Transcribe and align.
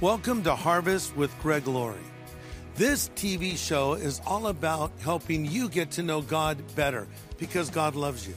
Welcome 0.00 0.42
to 0.44 0.56
Harvest 0.56 1.14
with 1.14 1.38
Greg 1.42 1.66
Laurie. 1.66 1.98
This 2.74 3.10
TV 3.16 3.54
show 3.54 3.92
is 3.92 4.22
all 4.26 4.46
about 4.46 4.92
helping 5.02 5.44
you 5.44 5.68
get 5.68 5.90
to 5.90 6.02
know 6.02 6.22
God 6.22 6.56
better 6.74 7.06
because 7.36 7.68
God 7.68 7.94
loves 7.94 8.26
you 8.26 8.34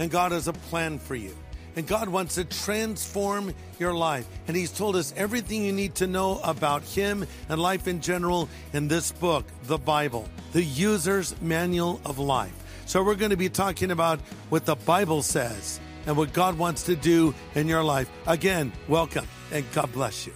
and 0.00 0.10
God 0.10 0.32
has 0.32 0.48
a 0.48 0.52
plan 0.52 0.98
for 0.98 1.14
you. 1.14 1.32
And 1.76 1.86
God 1.86 2.08
wants 2.08 2.34
to 2.34 2.44
transform 2.44 3.54
your 3.78 3.94
life. 3.94 4.26
And 4.48 4.56
He's 4.56 4.72
told 4.72 4.96
us 4.96 5.14
everything 5.16 5.64
you 5.64 5.72
need 5.72 5.94
to 5.96 6.08
know 6.08 6.40
about 6.42 6.82
Him 6.82 7.24
and 7.48 7.62
life 7.62 7.86
in 7.86 8.00
general 8.00 8.48
in 8.72 8.88
this 8.88 9.12
book, 9.12 9.44
the 9.64 9.78
Bible, 9.78 10.28
the 10.52 10.64
User's 10.64 11.40
Manual 11.40 12.00
of 12.04 12.18
Life. 12.18 12.82
So 12.86 13.04
we're 13.04 13.14
going 13.14 13.30
to 13.30 13.36
be 13.36 13.48
talking 13.48 13.92
about 13.92 14.20
what 14.48 14.64
the 14.64 14.74
Bible 14.74 15.22
says 15.22 15.78
and 16.08 16.16
what 16.16 16.32
God 16.32 16.58
wants 16.58 16.82
to 16.84 16.96
do 16.96 17.36
in 17.54 17.68
your 17.68 17.84
life. 17.84 18.10
Again, 18.26 18.72
welcome 18.88 19.28
and 19.52 19.64
God 19.70 19.92
bless 19.92 20.26
you. 20.26 20.32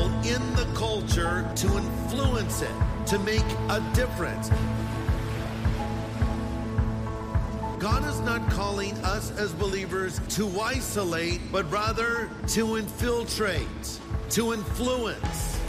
People 0.00 0.32
in 0.32 0.54
the 0.54 0.66
culture 0.74 1.50
to 1.56 1.76
influence 1.76 2.62
it, 2.62 2.70
to 3.06 3.18
make 3.20 3.44
a 3.68 3.80
difference. 3.94 4.50
God 7.78 8.04
is 8.04 8.20
not 8.20 8.48
calling 8.50 8.96
us 8.98 9.30
as 9.32 9.52
believers 9.52 10.20
to 10.36 10.60
isolate, 10.60 11.40
but 11.50 11.70
rather 11.70 12.30
to 12.48 12.76
infiltrate, 12.76 14.00
to 14.30 14.52
influence. 14.52 15.59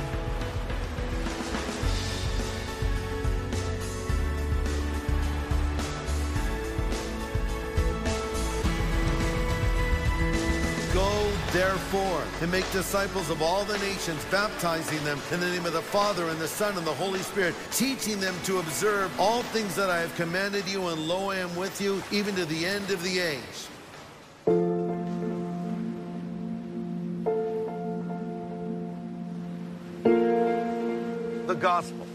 4, 11.91 12.23
and 12.39 12.49
make 12.49 12.71
disciples 12.71 13.29
of 13.29 13.41
all 13.41 13.65
the 13.65 13.77
nations, 13.79 14.23
baptizing 14.31 15.03
them 15.03 15.19
in 15.33 15.41
the 15.41 15.45
name 15.45 15.65
of 15.65 15.73
the 15.73 15.81
Father, 15.81 16.29
and 16.29 16.39
the 16.39 16.47
Son, 16.47 16.77
and 16.77 16.87
the 16.87 16.93
Holy 16.93 17.19
Spirit, 17.19 17.53
teaching 17.71 18.17
them 18.17 18.33
to 18.45 18.59
observe 18.59 19.11
all 19.19 19.43
things 19.43 19.75
that 19.75 19.89
I 19.89 19.99
have 19.99 20.15
commanded 20.15 20.65
you, 20.69 20.87
and 20.87 21.05
lo, 21.05 21.31
I 21.31 21.39
am 21.39 21.53
with 21.57 21.81
you, 21.81 22.01
even 22.09 22.33
to 22.35 22.45
the 22.45 22.65
end 22.65 22.91
of 22.91 23.03
the 23.03 23.19
age. 23.19 23.41
The 31.45 31.55
Gospel. 31.55 32.07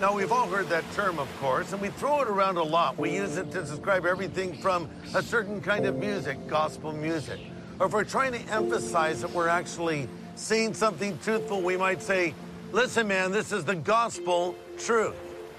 Now, 0.00 0.14
we've 0.14 0.30
all 0.30 0.46
heard 0.46 0.68
that 0.68 0.84
term, 0.92 1.18
of 1.18 1.28
course, 1.40 1.72
and 1.72 1.82
we 1.82 1.88
throw 1.88 2.22
it 2.22 2.28
around 2.28 2.58
a 2.58 2.62
lot. 2.62 2.96
We 2.96 3.16
use 3.16 3.38
it 3.38 3.50
to 3.50 3.62
describe 3.62 4.06
everything 4.06 4.54
from 4.54 4.88
a 5.16 5.22
certain 5.22 5.60
kind 5.60 5.84
of 5.84 5.96
music, 5.96 6.46
gospel 6.46 6.92
music 6.92 7.40
or 7.78 7.86
if 7.86 7.92
we're 7.92 8.04
trying 8.04 8.32
to 8.32 8.40
emphasize 8.52 9.20
that 9.20 9.30
we're 9.32 9.48
actually 9.48 10.08
saying 10.34 10.74
something 10.74 11.18
truthful, 11.18 11.60
we 11.60 11.76
might 11.76 12.00
say, 12.00 12.34
listen, 12.72 13.06
man, 13.06 13.32
this 13.32 13.52
is 13.52 13.64
the 13.64 13.74
gospel 13.74 14.54
truth. 14.78 15.14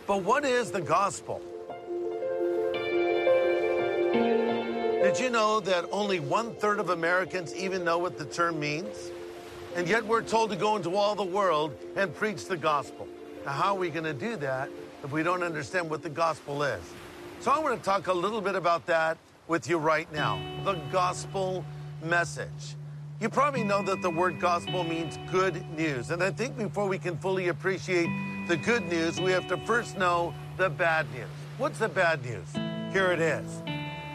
But 0.08 0.23
what 0.23 0.44
is 0.44 0.72
the 0.72 0.82
gospel? 0.82 1.42
Did 5.04 5.20
you 5.20 5.30
know 5.30 5.60
that 5.60 5.86
only 5.92 6.20
one 6.20 6.56
third 6.56 6.80
of 6.80 6.90
Americans 6.90 7.56
even 7.56 7.84
know 7.84 8.00
what 8.00 8.18
the 8.18 8.26
term 8.26 8.60
means? 8.60 9.12
And 9.76 9.88
yet 9.88 10.04
we're 10.04 10.23
told 10.23 10.50
to 10.50 10.56
go 10.56 10.76
into 10.76 10.95
all 10.95 11.14
the 11.14 11.23
world 11.23 11.78
and 11.95 12.14
preach 12.16 12.45
the 12.45 12.58
gospel. 12.58 13.08
Now, 13.45 13.52
how 13.52 13.76
are 13.76 13.80
we 13.80 13.89
going 13.89 14.05
to 14.05 14.14
do 14.14 14.38
that 14.38 14.70
if 15.04 15.11
we 15.11 15.22
don't 15.22 15.44
understand 15.44 15.88
what 15.89 16.02
the 16.02 16.10
gospel 16.10 16.64
is? 16.64 16.82
So 17.42 17.52
I 17.52 17.60
want 17.60 17.78
to 17.78 17.86
talk 17.86 18.08
a 18.08 18.14
little 18.14 18.42
bit 18.42 18.55
about 18.55 18.88
that 18.88 19.20
with 19.48 19.70
you 19.70 19.78
right 19.78 20.11
now. 20.11 20.42
The 20.66 20.73
gospel 20.92 21.64
message. 22.02 22.76
You 23.20 23.30
probably 23.30 23.64
know 23.64 23.82
that 23.82 24.02
the 24.02 24.10
word 24.10 24.40
gospel 24.40 24.84
means 24.84 25.18
good 25.32 25.66
news. 25.76 26.12
And 26.12 26.22
I 26.22 26.30
think 26.30 26.58
before 26.58 26.88
we 26.88 27.00
can 27.00 27.18
fully 27.18 27.48
appreciate 27.48 28.08
the 28.48 28.56
good 28.58 28.88
news, 28.88 29.20
we 29.20 29.32
have 29.32 29.48
to 29.48 29.58
first 29.58 29.98
know 29.98 30.34
the 30.58 30.70
bad 30.70 31.12
news. 31.14 31.28
What's 31.58 31.80
the 31.80 31.90
bad 31.90 32.24
news? 32.24 32.48
Here 32.94 33.12
it 33.12 33.20
is. 33.20 33.64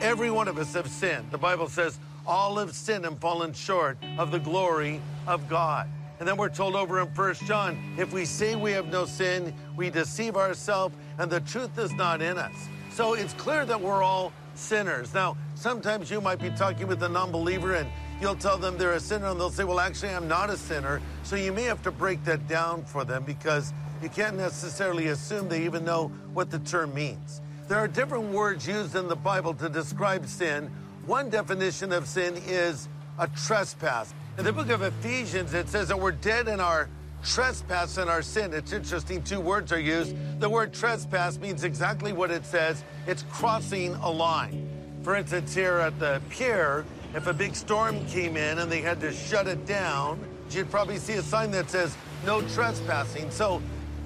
Every 0.00 0.30
one 0.30 0.48
of 0.48 0.58
us 0.58 0.74
have 0.74 0.88
sinned. 0.88 1.30
The 1.30 1.38
Bible 1.38 1.68
says, 1.68 1.98
all 2.26 2.56
have 2.58 2.74
sinned 2.74 3.04
and 3.04 3.20
fallen 3.20 3.52
short 3.52 3.98
of 4.18 4.30
the 4.30 4.38
glory 4.38 5.00
of 5.26 5.48
God. 5.48 5.88
And 6.20 6.28
then 6.28 6.36
we're 6.36 6.48
told 6.48 6.76
over 6.76 7.00
in 7.00 7.10
First 7.10 7.44
John, 7.46 7.76
if 7.98 8.12
we 8.12 8.24
say 8.24 8.54
we 8.54 8.70
have 8.72 8.86
no 8.86 9.04
sin, 9.04 9.52
we 9.76 9.90
deceive 9.90 10.36
ourselves 10.36 10.94
and 11.18 11.28
the 11.28 11.40
truth 11.40 11.76
is 11.78 11.92
not 11.94 12.22
in 12.22 12.38
us. 12.38 12.54
So 12.92 13.14
it's 13.14 13.32
clear 13.34 13.64
that 13.66 13.80
we're 13.80 14.04
all 14.04 14.32
sinners. 14.54 15.14
Now, 15.14 15.36
sometimes 15.54 16.10
you 16.10 16.20
might 16.20 16.40
be 16.40 16.50
talking 16.50 16.86
with 16.86 17.02
a 17.02 17.08
non-believer 17.08 17.74
and 17.74 17.88
you'll 18.20 18.36
tell 18.36 18.58
them 18.58 18.78
they're 18.78 18.92
a 18.92 19.00
sinner 19.00 19.26
and 19.26 19.40
they'll 19.40 19.50
say, 19.50 19.64
well, 19.64 19.80
actually, 19.80 20.10
I'm 20.10 20.28
not 20.28 20.50
a 20.50 20.56
sinner. 20.56 21.00
So 21.22 21.36
you 21.36 21.52
may 21.52 21.64
have 21.64 21.82
to 21.82 21.90
break 21.90 22.24
that 22.24 22.46
down 22.48 22.84
for 22.84 23.04
them 23.04 23.24
because 23.24 23.72
you 24.02 24.08
can't 24.08 24.36
necessarily 24.36 25.08
assume 25.08 25.48
they 25.48 25.64
even 25.64 25.84
know 25.84 26.08
what 26.34 26.50
the 26.50 26.58
term 26.60 26.94
means. 26.94 27.40
There 27.68 27.78
are 27.78 27.88
different 27.88 28.32
words 28.32 28.66
used 28.66 28.96
in 28.96 29.08
the 29.08 29.16
Bible 29.16 29.54
to 29.54 29.68
describe 29.68 30.26
sin. 30.26 30.70
One 31.06 31.30
definition 31.30 31.92
of 31.92 32.06
sin 32.06 32.34
is 32.46 32.88
a 33.18 33.28
trespass. 33.28 34.12
In 34.38 34.44
the 34.44 34.52
book 34.52 34.70
of 34.70 34.82
Ephesians, 34.82 35.54
it 35.54 35.68
says 35.68 35.88
that 35.88 35.98
we're 35.98 36.12
dead 36.12 36.48
in 36.48 36.58
our 36.58 36.88
trespass 37.22 37.96
and 37.96 38.10
our 38.10 38.22
sin. 38.22 38.52
It's 38.52 38.72
interesting, 38.72 39.22
two 39.22 39.40
words 39.40 39.72
are 39.72 39.80
used. 39.80 40.14
The 40.40 40.48
word 40.48 40.72
trespass 40.72 41.38
means 41.38 41.64
exactly 41.64 42.12
what 42.12 42.30
it 42.30 42.44
says 42.44 42.84
it's 43.06 43.24
crossing 43.30 43.94
a 43.96 44.10
line. 44.10 44.68
For 45.02 45.16
instance, 45.16 45.54
here 45.54 45.78
at 45.78 45.98
the 45.98 46.20
pier, 46.30 46.84
if 47.14 47.26
a 47.26 47.32
big 47.32 47.54
storm 47.56 48.04
came 48.06 48.36
in 48.36 48.58
and 48.58 48.70
they 48.70 48.80
had 48.80 49.00
to 49.00 49.12
shut 49.12 49.46
it 49.48 49.66
down, 49.66 50.24
you'd 50.50 50.70
probably 50.70 50.98
see 50.98 51.14
a 51.14 51.22
sign 51.22 51.50
that 51.52 51.70
says 51.70 51.96
no 52.24 52.42
trespassing. 52.48 53.30
So 53.30 53.60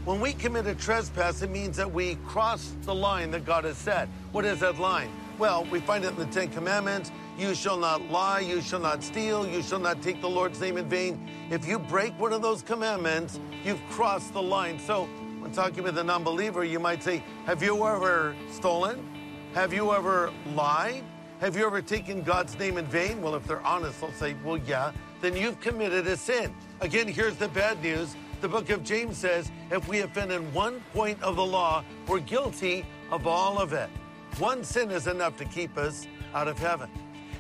when 0.05 0.21
we 0.21 0.33
commit 0.33 0.67
a 0.67 0.75
trespass, 0.75 1.43
it 1.43 1.51
means 1.51 1.77
that 1.77 1.93
we 1.93 2.15
cross 2.27 2.73
the 2.83 2.95
line 2.95 3.31
that 3.33 3.45
God 3.45 3.65
has 3.65 3.77
set. 3.77 4.09
What 4.33 4.45
is 4.45 4.61
that 4.61 4.79
line? 4.79 5.11
Well, 5.39 5.67
we 5.71 5.81
find 5.81 6.05
it 6.05 6.11
in 6.11 6.17
the 6.17 6.27
Ten 6.27 6.49
Commandments. 6.49 7.11
You 7.39 7.55
shall 7.55 7.77
not 7.77 8.11
lie, 8.11 8.41
you 8.41 8.63
shall 8.63 8.81
not 8.81 9.03
steal, 9.03 9.47
you 9.47 9.63
shall 9.63 9.79
not 9.79 10.01
take 10.01 10.23
the 10.23 10.29
Lord's 10.29 10.59
name 10.59 10.79
in 10.79 10.89
vain. 10.89 11.29
If 11.51 11.69
you 11.69 11.79
break 11.79 12.19
one 12.19 12.33
of 12.33 12.41
those 12.41 12.63
commandments, 12.63 13.39
you've 13.63 13.85
crossed 13.91 14.33
the 14.33 14.43
line. 14.43 14.79
So, 14.79 15.05
when 15.41 15.53
talking 15.53 15.85
with 15.85 15.99
a 15.99 16.05
non 16.05 16.25
believer, 16.25 16.65
you 16.65 16.81
might 16.81 17.03
say, 17.03 17.23
Have 17.45 17.63
you 17.63 17.87
ever 17.87 18.35
stolen? 18.51 19.07
Have 19.53 19.75
you 19.75 19.93
ever 19.93 20.33
lied? 20.55 21.05
Have 21.41 21.57
you 21.57 21.67
ever 21.67 21.83
taken 21.83 22.23
God's 22.23 22.59
name 22.59 22.79
in 22.79 22.87
vain? 22.87 23.21
Well, 23.21 23.35
if 23.35 23.45
they're 23.45 23.65
honest, 23.67 24.01
they'll 24.01 24.13
say, 24.13 24.35
Well, 24.43 24.57
yeah, 24.57 24.93
then 25.21 25.37
you've 25.37 25.61
committed 25.61 26.07
a 26.07 26.17
sin. 26.17 26.55
Again, 26.81 27.07
here's 27.07 27.37
the 27.37 27.49
bad 27.49 27.83
news. 27.83 28.17
The 28.41 28.49
book 28.49 28.71
of 28.71 28.83
James 28.83 29.19
says, 29.19 29.51
If 29.71 29.87
we 29.89 30.01
offend 30.01 30.33
in 30.33 30.51
one 30.55 30.83
point 30.95 31.23
of 31.23 31.37
the 31.37 31.45
law, 31.45 31.85
we're 32.07 32.21
guilty 32.21 32.87
of 33.11 33.27
all 33.27 33.59
of 33.59 33.75
it. 33.75 33.91
One 34.39 34.65
sin 34.65 34.91
is 34.91 35.07
enough 35.07 35.37
to 35.37 35.45
keep 35.45 35.77
us 35.77 36.07
out 36.35 36.49
of 36.49 36.59
heaven. 36.59 36.91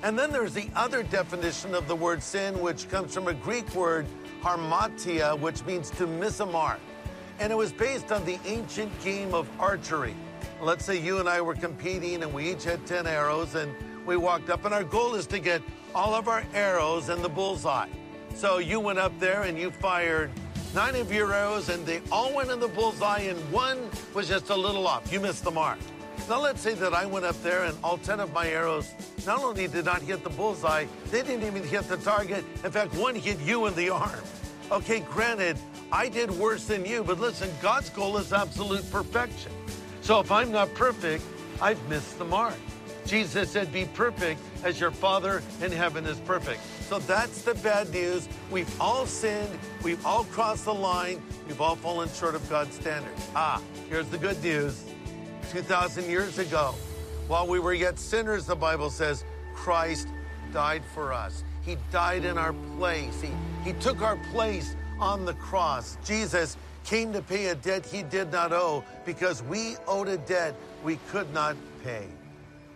And 0.02 0.18
then 0.18 0.30
there's 0.30 0.54
the 0.54 0.68
other 0.74 1.02
definition 1.02 1.74
of 1.74 1.88
the 1.88 1.96
word 1.96 2.22
sin, 2.22 2.58
which 2.60 2.88
comes 2.88 3.14
from 3.14 3.28
a 3.28 3.34
Greek 3.34 3.74
word, 3.74 4.06
hamartia, 4.42 5.38
which 5.38 5.64
means 5.64 5.90
to 5.90 6.06
miss 6.06 6.40
a 6.40 6.46
mark. 6.46 6.80
And 7.38 7.52
it 7.52 7.56
was 7.56 7.72
based 7.72 8.12
on 8.12 8.24
the 8.24 8.38
ancient 8.46 8.92
game 9.02 9.34
of 9.34 9.48
archery. 9.58 10.14
Let's 10.60 10.84
say 10.84 10.98
you 10.98 11.18
and 11.18 11.28
I 11.28 11.40
were 11.40 11.54
competing 11.54 12.22
and 12.22 12.32
we 12.32 12.50
each 12.50 12.64
had 12.64 12.86
10 12.86 13.06
arrows 13.06 13.54
and 13.54 13.74
we 14.06 14.16
walked 14.16 14.50
up, 14.50 14.64
and 14.64 14.72
our 14.72 14.84
goal 14.84 15.16
is 15.16 15.26
to 15.26 15.38
get 15.40 15.60
all 15.94 16.14
of 16.14 16.28
our 16.28 16.44
arrows 16.54 17.08
in 17.08 17.22
the 17.22 17.28
bullseye. 17.28 17.88
So 18.34 18.58
you 18.58 18.78
went 18.78 18.98
up 18.98 19.18
there 19.18 19.42
and 19.42 19.58
you 19.58 19.70
fired 19.70 20.30
nine 20.74 20.94
of 20.94 21.12
your 21.12 21.32
arrows, 21.32 21.70
and 21.70 21.84
they 21.84 22.00
all 22.12 22.32
went 22.32 22.50
in 22.50 22.60
the 22.60 22.68
bullseye, 22.68 23.20
and 23.20 23.38
one 23.50 23.90
was 24.14 24.28
just 24.28 24.50
a 24.50 24.54
little 24.54 24.86
off. 24.86 25.12
You 25.12 25.20
missed 25.20 25.42
the 25.42 25.50
mark. 25.50 25.78
Now, 26.28 26.40
let's 26.40 26.60
say 26.60 26.74
that 26.74 26.92
I 26.92 27.06
went 27.06 27.24
up 27.24 27.40
there 27.44 27.64
and 27.64 27.78
all 27.84 27.98
10 27.98 28.18
of 28.18 28.32
my 28.32 28.48
arrows 28.48 28.92
not 29.24 29.44
only 29.44 29.68
did 29.68 29.84
not 29.84 30.02
hit 30.02 30.24
the 30.24 30.30
bullseye, 30.30 30.86
they 31.12 31.22
didn't 31.22 31.44
even 31.46 31.62
hit 31.62 31.84
the 31.84 31.98
target. 31.98 32.44
In 32.64 32.72
fact, 32.72 32.94
one 32.94 33.14
hit 33.14 33.38
you 33.40 33.66
in 33.66 33.74
the 33.76 33.90
arm. 33.90 34.20
Okay, 34.72 34.98
granted, 35.00 35.56
I 35.92 36.08
did 36.08 36.32
worse 36.32 36.66
than 36.66 36.84
you, 36.84 37.04
but 37.04 37.20
listen, 37.20 37.48
God's 37.62 37.90
goal 37.90 38.16
is 38.16 38.32
absolute 38.32 38.90
perfection. 38.90 39.52
So 40.00 40.18
if 40.18 40.32
I'm 40.32 40.50
not 40.50 40.74
perfect, 40.74 41.22
I've 41.62 41.80
missed 41.88 42.18
the 42.18 42.24
mark. 42.24 42.56
Jesus 43.04 43.52
said, 43.52 43.72
Be 43.72 43.84
perfect 43.94 44.40
as 44.64 44.80
your 44.80 44.90
Father 44.90 45.44
in 45.62 45.70
heaven 45.70 46.06
is 46.06 46.18
perfect. 46.20 46.60
So 46.88 46.98
that's 46.98 47.42
the 47.42 47.54
bad 47.54 47.90
news. 47.90 48.28
We've 48.50 48.80
all 48.80 49.06
sinned, 49.06 49.56
we've 49.84 50.04
all 50.04 50.24
crossed 50.24 50.64
the 50.64 50.74
line, 50.74 51.22
we've 51.46 51.60
all 51.60 51.76
fallen 51.76 52.08
short 52.08 52.34
of 52.34 52.48
God's 52.50 52.74
standards. 52.74 53.30
Ah, 53.36 53.62
here's 53.88 54.08
the 54.08 54.18
good 54.18 54.42
news. 54.42 54.82
2,000 55.50 56.08
years 56.08 56.38
ago, 56.38 56.74
While 57.28 57.46
we 57.46 57.58
were 57.58 57.74
yet 57.74 57.98
sinners, 57.98 58.46
the 58.46 58.54
Bible 58.54 58.88
says, 58.88 59.24
Christ 59.54 60.08
died 60.52 60.82
for 60.94 61.12
us. 61.12 61.42
He 61.62 61.76
died 61.90 62.24
in 62.24 62.38
our 62.38 62.54
place. 62.78 63.20
He, 63.20 63.30
he 63.64 63.72
took 63.80 64.00
our 64.00 64.16
place 64.32 64.76
on 65.00 65.24
the 65.24 65.34
cross. 65.34 65.98
Jesus 66.04 66.56
came 66.84 67.12
to 67.12 67.20
pay 67.20 67.46
a 67.46 67.54
debt 67.56 67.84
he 67.84 68.04
did 68.04 68.30
not 68.30 68.52
owe 68.52 68.84
because 69.04 69.42
we 69.42 69.74
owed 69.88 70.08
a 70.08 70.18
debt 70.18 70.54
we 70.84 70.96
could 71.08 71.32
not 71.34 71.56
pay. 71.82 72.06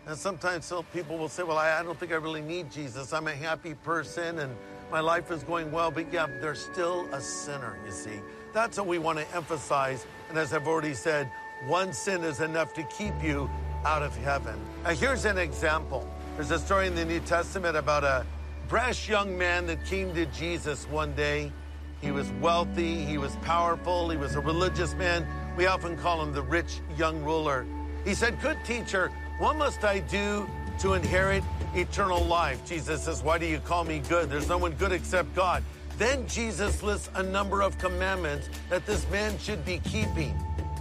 And 0.07 0.19
sometimes 0.19 0.73
people 0.93 1.17
will 1.17 1.29
say, 1.29 1.45
Well, 1.45 1.59
I, 1.59 1.79
I 1.79 1.83
don't 1.85 1.99
think 1.99 2.11
I 2.11 2.17
really 2.17 2.43
need 2.43 2.73
Jesus. 2.73 3.13
I'm 3.13 3.29
a 3.29 3.35
happy 3.35 3.75
person 3.75 4.41
and 4.41 4.57
my 4.91 4.99
life 4.99 5.31
is 5.31 5.45
going 5.45 5.71
well. 5.71 5.93
But 5.93 6.13
yeah, 6.13 6.27
they're 6.41 6.57
still 6.57 7.07
a 7.13 7.21
sinner, 7.21 7.79
you 7.87 7.93
see. 7.93 8.21
That's 8.53 8.79
what 8.79 8.89
we 8.89 8.99
want 8.99 9.19
to 9.19 9.37
emphasize. 9.37 10.05
And 10.29 10.37
as 10.37 10.53
I've 10.53 10.67
already 10.67 10.95
said, 10.95 11.31
one 11.67 11.93
sin 11.93 12.25
is 12.25 12.41
enough 12.41 12.73
to 12.75 12.83
keep 12.85 13.15
you 13.23 13.51
out 13.85 14.03
of 14.03 14.17
heaven. 14.17 14.59
Now, 14.85 14.91
here's 14.91 15.25
an 15.25 15.39
example. 15.39 16.09
There's 16.37 16.51
a 16.51 16.59
story 16.59 16.87
in 16.87 16.95
the 16.95 17.05
New 17.05 17.21
Testament 17.21 17.77
about 17.77 18.05
a 18.05 18.25
brash 18.69 19.09
young 19.09 19.37
man 19.37 19.67
that 19.67 19.85
came 19.85 20.15
to 20.15 20.27
Jesus 20.27 20.89
one 20.89 21.13
day. 21.15 21.53
He 22.01 22.13
was 22.13 22.31
wealthy, 22.41 23.05
he 23.05 23.19
was 23.19 23.37
powerful, 23.43 24.09
he 24.09 24.17
was 24.17 24.37
a 24.37 24.41
religious 24.41 24.95
man. 24.95 25.27
We 25.57 25.67
often 25.67 25.99
call 25.99 26.23
him 26.23 26.33
the 26.33 26.43
rich 26.43 26.81
young 26.97 27.23
ruler. 27.23 27.67
He 28.05 28.15
said, 28.15 28.41
Good 28.41 28.57
teacher, 28.65 29.11
what 29.39 29.57
must 29.57 29.85
I 29.85 29.99
do 30.01 30.49
to 30.79 30.95
inherit 30.95 31.45
eternal 31.75 32.25
life? 32.25 32.65
Jesus 32.65 33.05
says, 33.05 33.23
Why 33.23 33.37
do 33.37 33.45
you 33.45 33.59
call 33.59 33.85
me 33.85 34.01
good? 34.09 34.31
There's 34.31 34.49
no 34.49 34.57
one 34.57 34.73
good 34.73 34.93
except 34.93 35.35
God. 35.35 35.63
Then 35.99 36.27
Jesus 36.27 36.83
lists 36.83 37.11
a 37.15 37.23
number 37.23 37.61
of 37.61 37.77
commandments 37.77 38.49
that 38.71 38.87
this 38.87 39.09
man 39.11 39.39
should 39.39 39.63
be 39.67 39.81
keeping. 39.81 40.35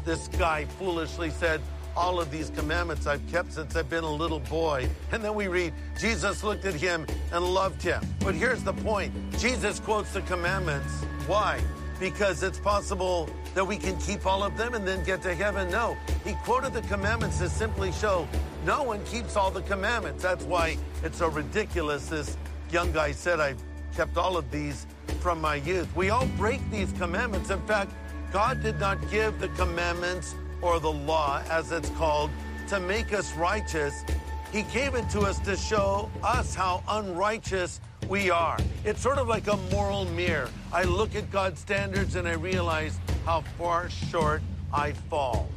This 0.06 0.28
guy 0.30 0.66
foolishly 0.66 1.30
said, 1.30 1.62
all 1.96 2.20
of 2.20 2.32
these 2.32 2.50
commandments 2.52 3.08
I've 3.08 3.26
kept 3.30 3.54
since 3.54 3.76
I've 3.76 3.90
been 3.90 4.04
a 4.04 4.12
little 4.12 4.40
boy. 4.40 4.88
And 5.12 5.24
then 5.24 5.36
we 5.36 5.48
read, 5.48 5.74
Jesus 6.00 6.44
looked 6.44 6.66
at 6.66 6.74
him 6.74 7.06
and 7.32 7.44
loved 7.44 7.82
him. 7.82 8.02
But 8.20 8.36
here's 8.36 8.64
the 8.64 8.74
point 8.74 9.14
Jesus 9.38 9.80
quotes 9.80 10.14
the 10.14 10.22
commandments. 10.22 11.04
Why? 11.28 11.60
Because 12.00 12.44
it's 12.44 12.60
possible 12.60 13.30
that 13.54 13.66
we 13.66 13.76
can 13.76 13.98
keep 13.98 14.26
all 14.26 14.44
of 14.44 14.56
them 14.56 14.76
and 14.76 14.88
then 14.88 15.04
get 15.04 15.22
to 15.24 15.36
heaven. 15.36 15.70
No, 15.70 15.98
he 16.24 16.34
quoted 16.46 16.74
the 16.74 16.82
commandments 16.84 17.40
to 17.40 17.50
simply 17.50 17.92
show 17.92 18.28
no 18.66 18.84
one 18.84 19.04
keeps 19.04 19.36
all 19.36 19.52
the 19.52 19.64
commandments. 19.64 20.24
That's 20.24 20.46
why 20.46 20.78
it's 21.04 21.18
so 21.18 21.28
ridiculous. 21.28 22.08
This 22.08 22.38
young 22.72 22.92
guy 22.94 23.12
said, 23.12 23.40
I've 23.40 23.62
kept 23.96 24.16
all 24.16 24.38
of 24.38 24.50
these 24.52 24.88
from 25.20 25.42
my 25.42 25.56
youth. 25.56 25.94
We 25.96 26.10
all 26.10 26.28
break 26.38 26.62
these 26.72 26.92
commandments. 26.94 27.50
In 27.50 27.62
fact, 27.64 27.92
God 28.32 28.62
did 28.62 28.80
not 28.80 28.98
give 29.10 29.40
the 29.40 29.48
commandments 29.50 30.36
or 30.62 30.80
the 30.80 30.92
law, 30.92 31.42
as 31.50 31.72
it's 31.72 31.90
called, 31.92 32.30
to 32.68 32.80
make 32.80 33.12
us 33.14 33.34
righteous. 33.34 34.04
He 34.52 34.64
gave 34.64 34.94
it 34.94 35.10
to 35.12 35.22
us 35.22 35.40
to 35.40 35.56
show 35.58 36.12
us 36.24 36.54
how 36.54 36.84
unrighteous 36.88 37.82
we 38.08 38.30
are. 38.30 38.58
It's 38.86 39.02
sort 39.02 39.18
of 39.18 39.28
like 39.28 39.48
a 39.48 39.58
moral 39.72 40.06
mirror. 40.06 40.50
I 40.72 40.84
look 40.84 41.16
at 41.16 41.32
God's 41.32 41.60
standards 41.60 42.16
and 42.16 42.28
I 42.28 42.34
realize 42.34 43.00
how 43.26 43.42
far 43.58 43.90
short 43.90 44.42
I 44.72 44.92
fall. 44.92 45.50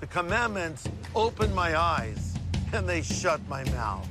The 0.00 0.06
commandments 0.06 0.88
open 1.14 1.54
my 1.54 1.78
eyes 1.78 2.34
and 2.74 2.86
they 2.86 3.02
shut 3.02 3.40
my 3.48 3.64
mouth. 3.70 4.06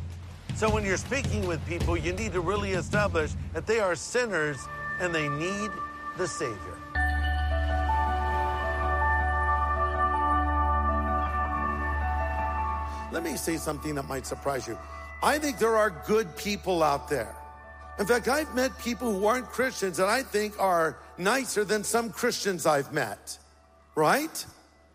So 0.55 0.69
when 0.69 0.85
you're 0.85 0.97
speaking 0.97 1.45
with 1.47 1.63
people, 1.67 1.97
you 1.97 2.13
need 2.13 2.33
to 2.33 2.41
really 2.41 2.71
establish 2.71 3.31
that 3.53 3.67
they 3.67 3.79
are 3.79 3.95
sinners 3.95 4.57
and 4.99 5.13
they 5.13 5.27
need 5.29 5.71
the 6.17 6.27
Savior. 6.27 6.70
Let 13.11 13.23
me 13.23 13.35
say 13.35 13.57
something 13.57 13.95
that 13.95 14.07
might 14.07 14.25
surprise 14.25 14.67
you. 14.67 14.77
I 15.21 15.37
think 15.37 15.57
there 15.57 15.77
are 15.77 15.89
good 16.07 16.35
people 16.37 16.81
out 16.81 17.09
there. 17.09 17.35
In 17.99 18.05
fact, 18.05 18.27
I've 18.27 18.53
met 18.55 18.77
people 18.79 19.11
who 19.13 19.25
aren't 19.25 19.47
Christians 19.47 19.97
that 19.97 20.07
I 20.07 20.23
think 20.23 20.59
are 20.59 20.97
nicer 21.17 21.63
than 21.63 21.83
some 21.83 22.09
Christians 22.09 22.65
I've 22.65 22.93
met, 22.93 23.37
right? 23.95 24.45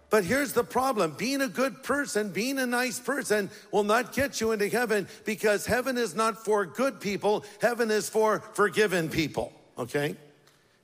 But 0.09 0.25
here's 0.25 0.53
the 0.53 0.65
problem 0.65 1.15
being 1.19 1.43
a 1.43 1.49
good 1.49 1.83
person, 1.83 2.31
being 2.31 2.59
a 2.59 2.67
nice 2.67 2.99
person 2.99 3.51
will 3.71 3.85
not 3.85 4.13
get 4.13 4.41
you 4.41 4.53
into 4.53 4.69
heaven 4.69 5.09
because 5.25 5.67
heaven 5.67 5.99
is 5.99 6.15
not 6.15 6.45
for 6.45 6.65
good 6.65 7.01
people, 7.01 7.45
heaven 7.61 7.91
is 7.91 8.09
for 8.09 8.41
forgiven 8.55 9.09
people, 9.09 9.53
okay? 9.77 10.17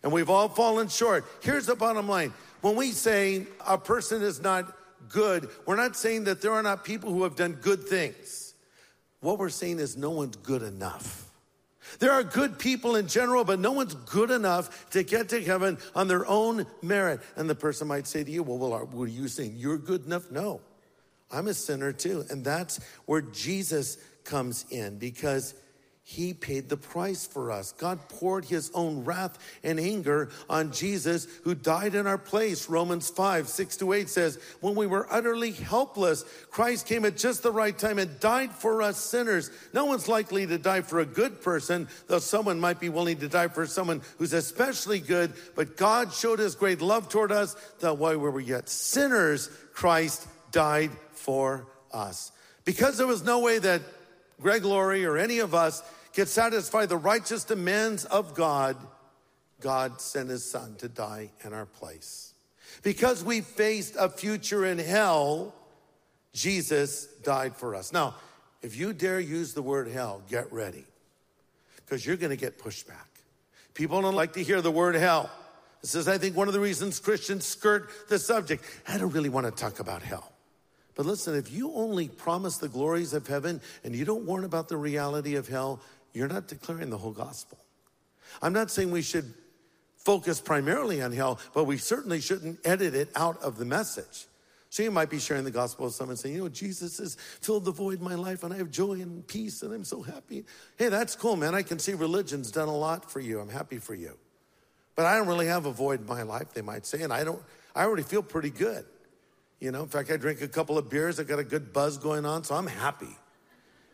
And 0.03 0.13
we've 0.13 0.31
all 0.31 0.49
fallen 0.49 0.89
short. 0.89 1.25
Here's 1.41 1.67
the 1.67 1.77
bottom 1.77 2.09
line 2.09 2.33
when 2.61 2.77
we 2.77 2.91
say 2.91 3.47
a 3.67 3.79
person 3.79 4.23
is 4.23 4.41
not 4.41 4.77
good, 5.09 5.49
we're 5.67 5.77
not 5.77 5.97
saying 5.97 6.25
that 6.25 6.41
there 6.41 6.53
are 6.53 6.63
not 6.63 6.85
people 6.85 7.11
who 7.13 7.23
have 7.23 7.37
done 7.37 7.53
good 7.61 7.85
things. 7.85 8.55
What 9.21 9.39
we're 9.39 9.51
saying 9.51 9.79
is 9.79 9.97
no 9.97 10.11
one's 10.11 10.37
good 10.37 10.63
enough. 10.63 11.31
There 11.99 12.13
are 12.13 12.23
good 12.23 12.59
people 12.59 12.97
in 12.97 13.07
general, 13.07 13.45
but 13.45 13.59
no 13.59 13.73
one's 13.73 13.95
good 13.95 14.31
enough 14.31 14.91
to 14.91 15.03
get 15.03 15.29
to 15.31 15.43
heaven 15.43 15.79
on 15.95 16.09
their 16.09 16.27
own 16.27 16.67
merit. 16.81 17.21
And 17.37 17.49
the 17.49 17.55
person 17.55 17.89
might 17.89 18.07
say 18.07 18.25
to 18.25 18.31
you, 18.31 18.43
Well, 18.43 18.59
well 18.59 18.89
what 18.91 19.05
are 19.05 19.07
you 19.09 19.29
saying? 19.29 19.55
You're 19.57 19.79
good 19.79 20.07
enough? 20.07 20.31
No, 20.31 20.61
I'm 21.31 21.49
a 21.49 21.55
sinner 21.55 21.93
too. 21.93 22.25
And 22.31 22.45
that's 22.45 22.81
where 23.07 23.21
Jesus 23.21 23.99
comes 24.25 24.65
in 24.71 24.99
because 24.99 25.55
he 26.05 26.35
paid 26.35 26.69
the 26.69 26.77
price 26.77 27.27
for 27.27 27.53
us. 27.53 27.73
God 27.73 28.09
poured 28.09 28.45
his 28.45 28.73
own 28.75 29.05
wrath 29.05 29.39
and 29.63 29.79
anger 29.79 30.31
on 30.51 30.73
Jesus, 30.73 31.29
who 31.45 31.55
died 31.55 31.95
in 31.95 32.09
our 32.09 32.19
place. 32.19 32.69
Romans 32.69 33.09
5, 33.09 33.47
6 33.47 33.77
to 33.79 33.93
8 33.93 34.09
says, 34.09 34.39
When 34.61 34.75
we 34.75 34.89
were 34.89 35.07
utterly 35.11 35.53
helpless, 35.53 36.25
Christ 36.51 36.87
came 36.87 37.05
at 37.05 37.17
just 37.17 37.45
the 37.45 37.53
right 37.53 37.77
time 37.79 38.01
and 38.01 38.19
died 38.19 38.51
for 38.51 38.83
us 38.83 38.99
sinners. 38.99 39.51
No 39.73 39.85
one's 39.85 40.09
likely 40.09 40.45
to 40.45 40.59
die 40.59 40.81
for 40.81 40.99
a 40.99 41.07
good 41.07 41.41
person, 41.41 41.89
though 42.09 42.19
someone 42.19 42.59
might 42.59 42.81
be 42.81 42.89
willing 42.89 43.19
to 43.19 43.29
die 43.29 43.49
for 43.49 43.65
someone 43.65 44.03
who's 44.19 44.33
especially 44.33 44.99
good. 44.99 45.33
But 45.55 45.77
God 45.77 46.13
showed 46.13 46.41
his 46.41 46.57
great 46.57 46.83
love 46.83 47.09
toward 47.09 47.31
us 47.31 47.55
that 47.79 47.97
while 47.97 48.19
we 48.19 48.29
were 48.29 48.41
yet 48.41 48.69
sinners, 48.69 49.49
Christ 49.73 50.27
died 50.51 50.91
for 51.13 51.69
us. 51.93 52.33
Because 52.65 52.99
there 52.99 53.07
was 53.07 53.25
no 53.25 53.39
way 53.39 53.59
that 53.61 53.83
Greg 54.43 54.65
Laurie 54.65 55.05
or 55.05 55.17
any 55.17 55.39
of 55.39 55.55
us 55.55 55.83
could 56.15 56.29
satisfy 56.29 56.87
the 56.87 56.97
righteous 56.97 57.45
demands 57.45 58.05
of 58.05 58.35
God, 58.35 58.77
God 59.61 60.01
sent 60.01 60.29
his 60.29 60.45
son 60.45 60.75
to 60.77 60.89
die 60.89 61.31
in 61.45 61.53
our 61.53 61.67
place. 61.67 62.35
Because 62.83 63.23
we 63.23 63.41
faced 63.41 63.97
a 63.99 64.09
future 64.09 64.67
in 64.67 64.79
hell, 64.79 65.55
Jesus 66.33 67.07
died 67.23 67.55
for 67.57 67.75
us. 67.75 67.93
Now, 67.93 68.17
if 68.63 68.77
you 68.77 68.93
dare 68.93 69.21
use 69.21 69.55
the 69.55 69.63
word 69.63 69.89
hell, 69.89 70.23
get 70.29 70.53
ready 70.53 70.85
because 71.77 72.05
you're 72.05 72.17
going 72.17 72.31
to 72.31 72.37
get 72.37 72.59
pushback. 72.59 73.09
People 73.75 74.01
don't 74.03 74.15
like 74.15 74.35
to 74.35 74.43
hear 74.43 74.61
the 74.61 74.71
word 74.71 74.95
hell. 74.95 75.31
This 75.81 75.95
is, 75.95 76.09
I 76.09 76.17
think, 76.19 76.37
one 76.37 76.49
of 76.49 76.55
the 76.55 76.61
reasons 76.61 77.01
Christians 77.01 77.45
skirt 77.45 77.91
the 78.09 78.19
subject. 78.19 78.65
I 78.87 78.99
don't 78.99 79.11
really 79.11 79.29
want 79.29 79.47
to 79.47 79.53
talk 79.53 79.81
about 79.81 80.03
hell. 80.03 80.32
But 80.95 81.07
listen, 81.07 81.35
if 81.35 81.51
you 81.51 81.73
only 81.73 82.09
promise 82.09 82.59
the 82.59 82.69
glories 82.69 83.13
of 83.15 83.27
heaven 83.27 83.61
and 83.85 83.95
you 83.95 84.05
don't 84.05 84.25
warn 84.25 84.45
about 84.45 84.69
the 84.69 84.77
reality 84.77 85.37
of 85.37 85.49
hell, 85.49 85.81
you're 86.13 86.29
not 86.29 86.49
declaring 86.49 86.91
the 86.91 86.99
whole 86.99 87.13
gospel. 87.13 87.59
I'm 88.41 88.53
not 88.53 88.71
saying 88.71 88.91
we 88.91 89.03
should 89.03 89.33
focus 89.97 90.41
primarily 90.41 91.01
on 91.01 91.13
hell, 91.13 91.39
but 91.55 91.65
we 91.65 91.79
certainly 91.79 92.21
shouldn't 92.21 92.59
edit 92.65 92.95
it 92.95 93.09
out 93.15 93.41
of 93.43 93.57
the 93.57 93.65
message. 93.65 94.27
So 94.69 94.83
you 94.83 94.91
might 94.91 95.11
be 95.11 95.19
sharing 95.19 95.45
the 95.45 95.51
gospel 95.51 95.85
with 95.85 95.95
someone 95.95 96.17
saying, 96.17 96.35
you 96.35 96.41
know, 96.43 96.49
Jesus 96.49 96.97
has 96.97 97.15
filled 97.15 97.67
the 97.67 97.73
void 97.73 97.99
in 97.99 98.05
my 98.05 98.15
life 98.15 98.43
and 98.43 98.55
I 98.55 98.57
have 98.57 98.71
joy 98.71 98.95
and 98.95 99.27
peace 99.27 99.63
and 99.63 99.73
I'm 99.73 99.85
so 99.85 100.01
happy. 100.01 100.45
Hey, 100.79 100.89
that's 100.89 101.15
cool, 101.15 101.37
man. 101.37 101.55
I 101.55 101.63
can 101.63 101.79
see 101.79 101.93
religion's 101.93 102.51
done 102.51 102.69
a 102.69 102.77
lot 102.77 103.11
for 103.11 103.21
you. 103.21 103.39
I'm 103.39 103.51
happy 103.51 103.77
for 103.77 103.95
you. 103.95 104.17
But 104.97 105.05
I 105.05 105.17
don't 105.17 105.29
really 105.29 105.47
have 105.47 105.67
a 105.67 105.73
void 105.73 106.01
in 106.01 106.07
my 106.07 106.23
life, 106.23 106.55
they 106.55 106.63
might 106.63 106.87
say, 106.87 107.03
and 107.03 107.13
I 107.13 107.23
don't, 107.23 107.43
I 107.75 107.85
already 107.85 108.03
feel 108.03 108.23
pretty 108.23 108.51
good. 108.51 108.85
You 109.63 109.71
know, 109.71 109.83
in 109.85 109.89
fact, 109.89 110.11
I 110.11 110.17
drink 110.17 110.43
a 110.43 110.49
couple 110.49 110.77
of 110.77 110.91
beers, 110.91 111.21
I 111.21 111.23
got 111.23 111.39
a 111.39 111.45
good 111.45 111.73
buzz 111.73 111.97
going 111.97 112.27
on, 112.27 112.43
so 112.43 112.57
I'm 112.57 112.67
happy. 112.67 113.17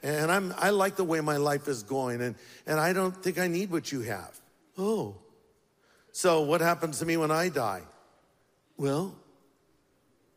And 0.02 0.32
I'm, 0.32 0.54
I 0.56 0.70
like 0.70 0.96
the 0.96 1.04
way 1.04 1.20
my 1.20 1.36
life 1.36 1.68
is 1.68 1.82
going, 1.82 2.22
and, 2.22 2.36
and 2.66 2.80
I 2.80 2.94
don't 2.94 3.14
think 3.14 3.38
I 3.38 3.48
need 3.48 3.70
what 3.70 3.92
you 3.92 4.00
have. 4.00 4.40
Oh. 4.78 5.16
So, 6.10 6.40
what 6.40 6.62
happens 6.62 7.00
to 7.00 7.04
me 7.04 7.18
when 7.18 7.30
I 7.30 7.50
die? 7.50 7.82
Well, 8.78 9.14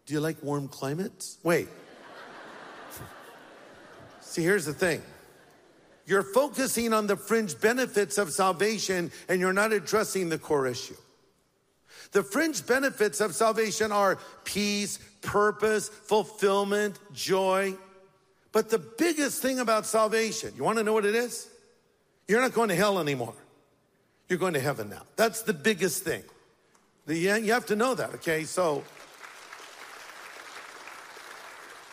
do 0.06 0.14
you 0.14 0.20
like 0.20 0.44
warm 0.44 0.68
climates? 0.68 1.38
Wait. 1.44 1.70
See, 4.20 4.44
here's 4.44 4.66
the 4.66 4.74
thing 4.74 5.02
you're 6.06 6.24
focusing 6.24 6.92
on 6.92 7.08
the 7.08 7.16
fringe 7.16 7.58
benefits 7.62 8.18
of 8.18 8.34
salvation, 8.34 9.14
and 9.30 9.40
you're 9.40 9.54
not 9.54 9.72
addressing 9.72 10.28
the 10.28 10.38
core 10.38 10.68
issue. 10.68 10.98
The 12.12 12.24
fringe 12.24 12.68
benefits 12.68 13.22
of 13.22 13.34
salvation 13.34 13.94
are 13.94 14.20
peace, 14.44 15.00
purpose, 15.22 15.90
fulfillment, 15.90 17.00
joy. 17.14 17.76
But 18.52 18.70
the 18.70 18.80
biggest 18.80 19.42
thing 19.42 19.60
about 19.60 19.86
salvation, 19.86 20.54
you 20.58 20.64
want 20.64 20.78
to 20.78 20.84
know 20.84 20.94
what 20.94 21.06
it 21.06 21.16
is? 21.16 21.48
You're 22.28 22.42
not 22.42 22.54
going 22.54 22.70
to 22.70 22.76
hell 22.76 23.00
anymore. 23.00 23.36
You're 24.28 24.40
going 24.40 24.54
to 24.54 24.60
heaven 24.60 24.90
now. 24.90 25.04
That's 25.16 25.44
the 25.44 25.54
biggest 25.54 26.04
thing. 26.04 26.24
You 27.08 27.54
have 27.54 27.66
to 27.68 27.76
know 27.76 27.96
that, 27.96 28.14
okay? 28.16 28.44
So, 28.44 28.84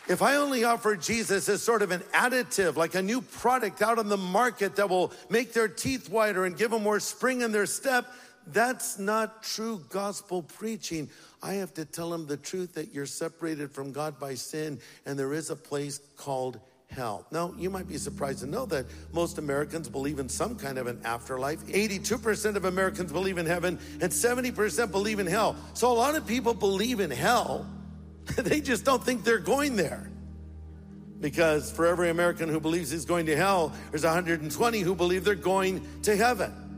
If 0.09 0.23
I 0.23 0.37
only 0.37 0.63
offer 0.63 0.95
Jesus 0.95 1.47
as 1.49 1.61
sort 1.61 1.83
of 1.83 1.91
an 1.91 1.99
additive, 2.15 2.75
like 2.75 2.95
a 2.95 3.01
new 3.01 3.21
product 3.21 3.83
out 3.83 3.99
on 3.99 4.09
the 4.09 4.17
market 4.17 4.75
that 4.77 4.89
will 4.89 5.13
make 5.29 5.53
their 5.53 5.67
teeth 5.67 6.09
whiter 6.09 6.45
and 6.45 6.57
give 6.57 6.71
them 6.71 6.81
more 6.81 6.99
spring 6.99 7.41
in 7.41 7.51
their 7.51 7.67
step, 7.67 8.07
that's 8.53 8.99
not 8.99 9.43
true 9.43 9.83
gospel 9.89 10.43
preaching. 10.43 11.09
I 11.41 11.53
have 11.53 11.73
to 11.75 11.85
tell 11.85 12.09
them 12.09 12.27
the 12.27 12.37
truth 12.37 12.73
that 12.73 12.93
you're 12.93 13.05
separated 13.05 13.71
from 13.71 13.91
God 13.91 14.19
by 14.19 14.35
sin 14.35 14.79
and 15.05 15.17
there 15.17 15.33
is 15.33 15.49
a 15.49 15.55
place 15.55 15.99
called 16.17 16.59
hell. 16.91 17.25
Now, 17.31 17.53
you 17.57 17.69
might 17.69 17.87
be 17.87 17.97
surprised 17.97 18.39
to 18.39 18.47
know 18.47 18.65
that 18.67 18.85
most 19.13 19.37
Americans 19.37 19.87
believe 19.87 20.19
in 20.19 20.27
some 20.27 20.55
kind 20.55 20.77
of 20.77 20.87
an 20.87 20.99
afterlife. 21.05 21.65
82% 21.67 22.55
of 22.55 22.65
Americans 22.65 23.11
believe 23.11 23.37
in 23.37 23.45
heaven, 23.45 23.79
and 24.01 24.11
70% 24.11 24.91
believe 24.91 25.19
in 25.19 25.27
hell. 25.27 25.55
So, 25.73 25.91
a 25.91 25.93
lot 25.93 26.15
of 26.15 26.25
people 26.25 26.53
believe 26.53 26.99
in 26.99 27.11
hell, 27.11 27.69
they 28.37 28.59
just 28.59 28.85
don't 28.85 29.03
think 29.03 29.23
they're 29.23 29.37
going 29.37 29.75
there. 29.75 30.09
Because 31.21 31.71
for 31.71 31.85
every 31.85 32.09
American 32.09 32.47
who 32.49 32.59
believes 32.59 32.91
he's 32.91 33.05
going 33.05 33.25
to 33.25 33.35
hell, 33.35 33.73
there's 33.91 34.05
120 34.05 34.79
who 34.79 34.95
believe 34.95 35.25
they're 35.25 35.35
going 35.35 35.85
to 36.03 36.15
heaven. 36.15 36.68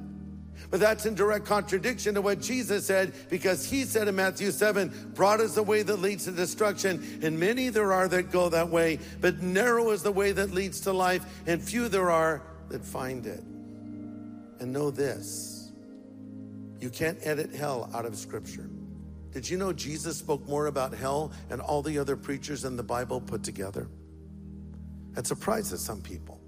But 0.71 0.79
that's 0.79 1.05
in 1.05 1.15
direct 1.15 1.45
contradiction 1.45 2.15
to 2.15 2.21
what 2.21 2.41
Jesus 2.41 2.85
said, 2.85 3.13
because 3.29 3.69
he 3.69 3.83
said 3.83 4.07
in 4.07 4.15
Matthew 4.15 4.51
7, 4.51 5.11
broad 5.13 5.41
is 5.41 5.53
the 5.53 5.63
way 5.63 5.83
that 5.83 5.97
leads 5.97 6.23
to 6.23 6.31
destruction, 6.31 7.19
and 7.21 7.37
many 7.37 7.67
there 7.67 7.91
are 7.91 8.07
that 8.07 8.31
go 8.31 8.47
that 8.49 8.69
way, 8.69 8.97
but 9.19 9.41
narrow 9.41 9.91
is 9.91 10.01
the 10.01 10.11
way 10.11 10.31
that 10.31 10.51
leads 10.51 10.79
to 10.81 10.93
life, 10.93 11.25
and 11.45 11.61
few 11.61 11.89
there 11.89 12.09
are 12.09 12.41
that 12.69 12.85
find 12.85 13.27
it. 13.27 13.43
And 14.61 14.71
know 14.71 14.91
this 14.91 15.71
you 16.79 16.89
can't 16.89 17.19
edit 17.21 17.53
hell 17.53 17.89
out 17.93 18.05
of 18.05 18.15
Scripture. 18.15 18.69
Did 19.31 19.49
you 19.49 19.57
know 19.57 19.71
Jesus 19.71 20.17
spoke 20.17 20.45
more 20.47 20.65
about 20.65 20.93
hell 20.93 21.31
and 21.49 21.61
all 21.61 21.81
the 21.81 21.97
other 21.99 22.17
preachers 22.17 22.65
in 22.65 22.75
the 22.75 22.83
Bible 22.83 23.21
put 23.21 23.43
together? 23.43 23.87
That 25.13 25.27
surprises 25.27 25.79
some 25.79 26.01
people. 26.01 26.40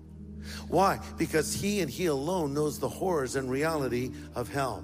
Why? 0.67 0.99
Because 1.17 1.53
he 1.53 1.81
and 1.81 1.89
he 1.89 2.07
alone 2.07 2.53
knows 2.53 2.79
the 2.79 2.89
horrors 2.89 3.35
and 3.35 3.49
reality 3.49 4.11
of 4.35 4.49
hell. 4.49 4.83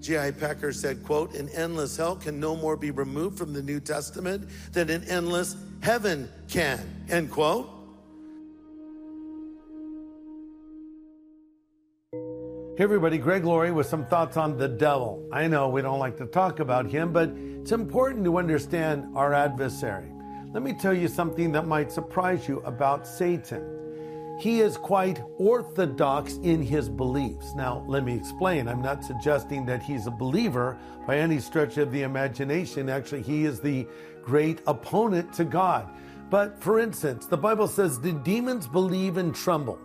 J.I. 0.00 0.30
Packer 0.30 0.72
said, 0.72 1.02
quote, 1.04 1.34
an 1.34 1.50
endless 1.50 1.96
hell 1.96 2.16
can 2.16 2.40
no 2.40 2.56
more 2.56 2.76
be 2.76 2.90
removed 2.90 3.36
from 3.36 3.52
the 3.52 3.62
New 3.62 3.80
Testament 3.80 4.48
than 4.72 4.88
an 4.88 5.04
endless 5.04 5.56
heaven 5.82 6.28
can, 6.48 6.80
end 7.10 7.30
quote. 7.30 7.68
Hey 12.12 12.84
everybody, 12.84 13.18
Greg 13.18 13.44
Laurie 13.44 13.72
with 13.72 13.86
some 13.86 14.06
thoughts 14.06 14.38
on 14.38 14.56
the 14.56 14.66
devil. 14.66 15.28
I 15.30 15.46
know 15.48 15.68
we 15.68 15.82
don't 15.82 15.98
like 15.98 16.16
to 16.16 16.24
talk 16.24 16.60
about 16.60 16.86
him, 16.86 17.12
but 17.12 17.28
it's 17.28 17.72
important 17.72 18.24
to 18.24 18.38
understand 18.38 19.14
our 19.14 19.34
adversary. 19.34 20.10
Let 20.54 20.62
me 20.62 20.72
tell 20.72 20.94
you 20.94 21.06
something 21.06 21.52
that 21.52 21.66
might 21.66 21.92
surprise 21.92 22.48
you 22.48 22.60
about 22.60 23.06
Satan 23.06 23.79
he 24.40 24.60
is 24.60 24.78
quite 24.78 25.22
orthodox 25.38 26.36
in 26.42 26.62
his 26.62 26.88
beliefs. 26.88 27.54
Now, 27.54 27.84
let 27.86 28.04
me 28.04 28.14
explain. 28.14 28.68
I'm 28.68 28.80
not 28.80 29.04
suggesting 29.04 29.66
that 29.66 29.82
he's 29.82 30.06
a 30.06 30.10
believer 30.10 30.78
by 31.06 31.18
any 31.18 31.38
stretch 31.38 31.76
of 31.76 31.92
the 31.92 32.02
imagination. 32.02 32.88
Actually, 32.88 33.22
he 33.22 33.44
is 33.44 33.60
the 33.60 33.86
great 34.22 34.60
opponent 34.66 35.32
to 35.34 35.44
God. 35.44 35.90
But 36.30 36.58
for 36.62 36.78
instance, 36.78 37.26
the 37.26 37.36
Bible 37.36 37.68
says 37.68 38.00
the 38.00 38.12
demons 38.12 38.66
believe 38.66 39.18
and 39.18 39.34
tremble. 39.34 39.78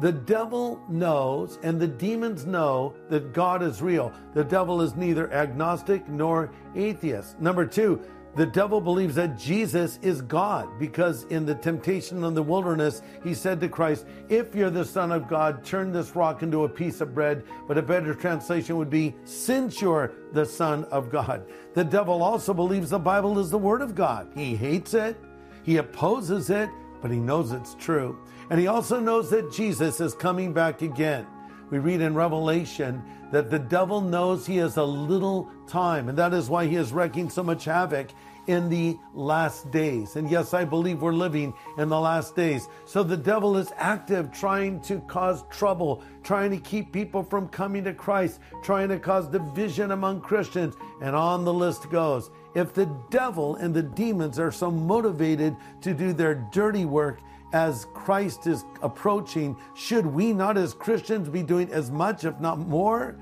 The 0.00 0.12
devil 0.12 0.82
knows 0.88 1.58
and 1.62 1.80
the 1.80 1.86
demons 1.86 2.44
know 2.44 2.94
that 3.10 3.32
God 3.32 3.62
is 3.62 3.80
real. 3.80 4.12
The 4.34 4.44
devil 4.44 4.82
is 4.82 4.96
neither 4.96 5.32
agnostic 5.32 6.08
nor 6.08 6.50
atheist. 6.74 7.40
Number 7.40 7.64
two, 7.64 8.02
the 8.36 8.46
devil 8.46 8.80
believes 8.80 9.14
that 9.14 9.38
Jesus 9.38 9.98
is 10.02 10.20
God 10.20 10.68
because 10.78 11.24
in 11.24 11.46
the 11.46 11.54
temptation 11.54 12.24
in 12.24 12.34
the 12.34 12.42
wilderness, 12.42 13.00
he 13.22 13.32
said 13.32 13.60
to 13.60 13.68
Christ, 13.68 14.06
If 14.28 14.54
you're 14.54 14.70
the 14.70 14.84
Son 14.84 15.12
of 15.12 15.28
God, 15.28 15.64
turn 15.64 15.92
this 15.92 16.16
rock 16.16 16.42
into 16.42 16.64
a 16.64 16.68
piece 16.68 17.00
of 17.00 17.14
bread. 17.14 17.44
But 17.68 17.78
a 17.78 17.82
better 17.82 18.12
translation 18.12 18.76
would 18.76 18.90
be, 18.90 19.14
Since 19.24 19.80
you're 19.80 20.12
the 20.32 20.44
Son 20.44 20.84
of 20.86 21.10
God. 21.10 21.46
The 21.74 21.84
devil 21.84 22.22
also 22.22 22.52
believes 22.52 22.90
the 22.90 22.98
Bible 22.98 23.38
is 23.38 23.50
the 23.50 23.58
Word 23.58 23.82
of 23.82 23.94
God. 23.94 24.28
He 24.34 24.56
hates 24.56 24.94
it, 24.94 25.16
he 25.62 25.76
opposes 25.76 26.50
it, 26.50 26.68
but 27.00 27.12
he 27.12 27.18
knows 27.18 27.52
it's 27.52 27.76
true. 27.76 28.18
And 28.50 28.58
he 28.58 28.66
also 28.66 28.98
knows 28.98 29.30
that 29.30 29.52
Jesus 29.52 30.00
is 30.00 30.14
coming 30.14 30.52
back 30.52 30.82
again. 30.82 31.26
We 31.70 31.78
read 31.78 32.00
in 32.00 32.14
Revelation 32.14 33.02
that 33.30 33.50
the 33.50 33.58
devil 33.58 34.00
knows 34.00 34.46
he 34.46 34.58
has 34.58 34.76
a 34.76 34.84
little 34.84 35.50
time, 35.66 36.08
and 36.08 36.16
that 36.16 36.32
is 36.32 36.48
why 36.48 36.66
he 36.66 36.76
is 36.76 36.92
wreaking 36.92 37.30
so 37.30 37.42
much 37.42 37.64
havoc 37.64 38.08
in 38.46 38.68
the 38.68 38.98
last 39.14 39.70
days. 39.70 40.16
And 40.16 40.30
yes, 40.30 40.54
I 40.54 40.64
believe 40.64 41.02
we're 41.02 41.12
living 41.12 41.54
in 41.78 41.88
the 41.88 41.98
last 41.98 42.36
days. 42.36 42.68
So 42.84 43.02
the 43.02 43.16
devil 43.16 43.56
is 43.56 43.72
active, 43.76 44.32
trying 44.32 44.80
to 44.82 45.00
cause 45.00 45.44
trouble, 45.50 46.02
trying 46.22 46.50
to 46.50 46.58
keep 46.58 46.92
people 46.92 47.22
from 47.22 47.48
coming 47.48 47.84
to 47.84 47.94
Christ, 47.94 48.40
trying 48.62 48.88
to 48.88 48.98
cause 48.98 49.28
division 49.28 49.92
among 49.92 50.20
Christians, 50.20 50.74
and 51.00 51.16
on 51.16 51.44
the 51.44 51.52
list 51.52 51.90
goes. 51.90 52.30
If 52.54 52.72
the 52.72 52.86
devil 53.10 53.56
and 53.56 53.74
the 53.74 53.82
demons 53.82 54.38
are 54.38 54.52
so 54.52 54.70
motivated 54.70 55.56
to 55.80 55.94
do 55.94 56.12
their 56.12 56.34
dirty 56.52 56.84
work, 56.84 57.20
as 57.52 57.86
Christ 57.94 58.48
is 58.48 58.64
approaching, 58.82 59.56
should 59.74 60.04
we 60.04 60.32
not 60.32 60.58
as 60.58 60.74
Christians 60.74 61.28
be 61.28 61.44
doing 61.44 61.72
as 61.72 61.88
much, 61.88 62.24
if 62.24 62.38
not 62.40 62.58
more? 62.58 63.16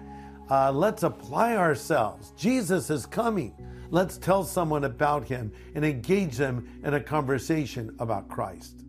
Uh, 0.50 0.72
let's 0.72 1.02
apply 1.02 1.56
ourselves. 1.56 2.32
Jesus 2.36 2.88
is 2.88 3.04
coming. 3.04 3.54
Let's 3.92 4.16
tell 4.16 4.42
someone 4.42 4.84
about 4.84 5.28
him 5.28 5.52
and 5.74 5.84
engage 5.84 6.38
them 6.38 6.80
in 6.82 6.94
a 6.94 7.00
conversation 7.00 7.94
about 7.98 8.26
Christ. 8.26 8.86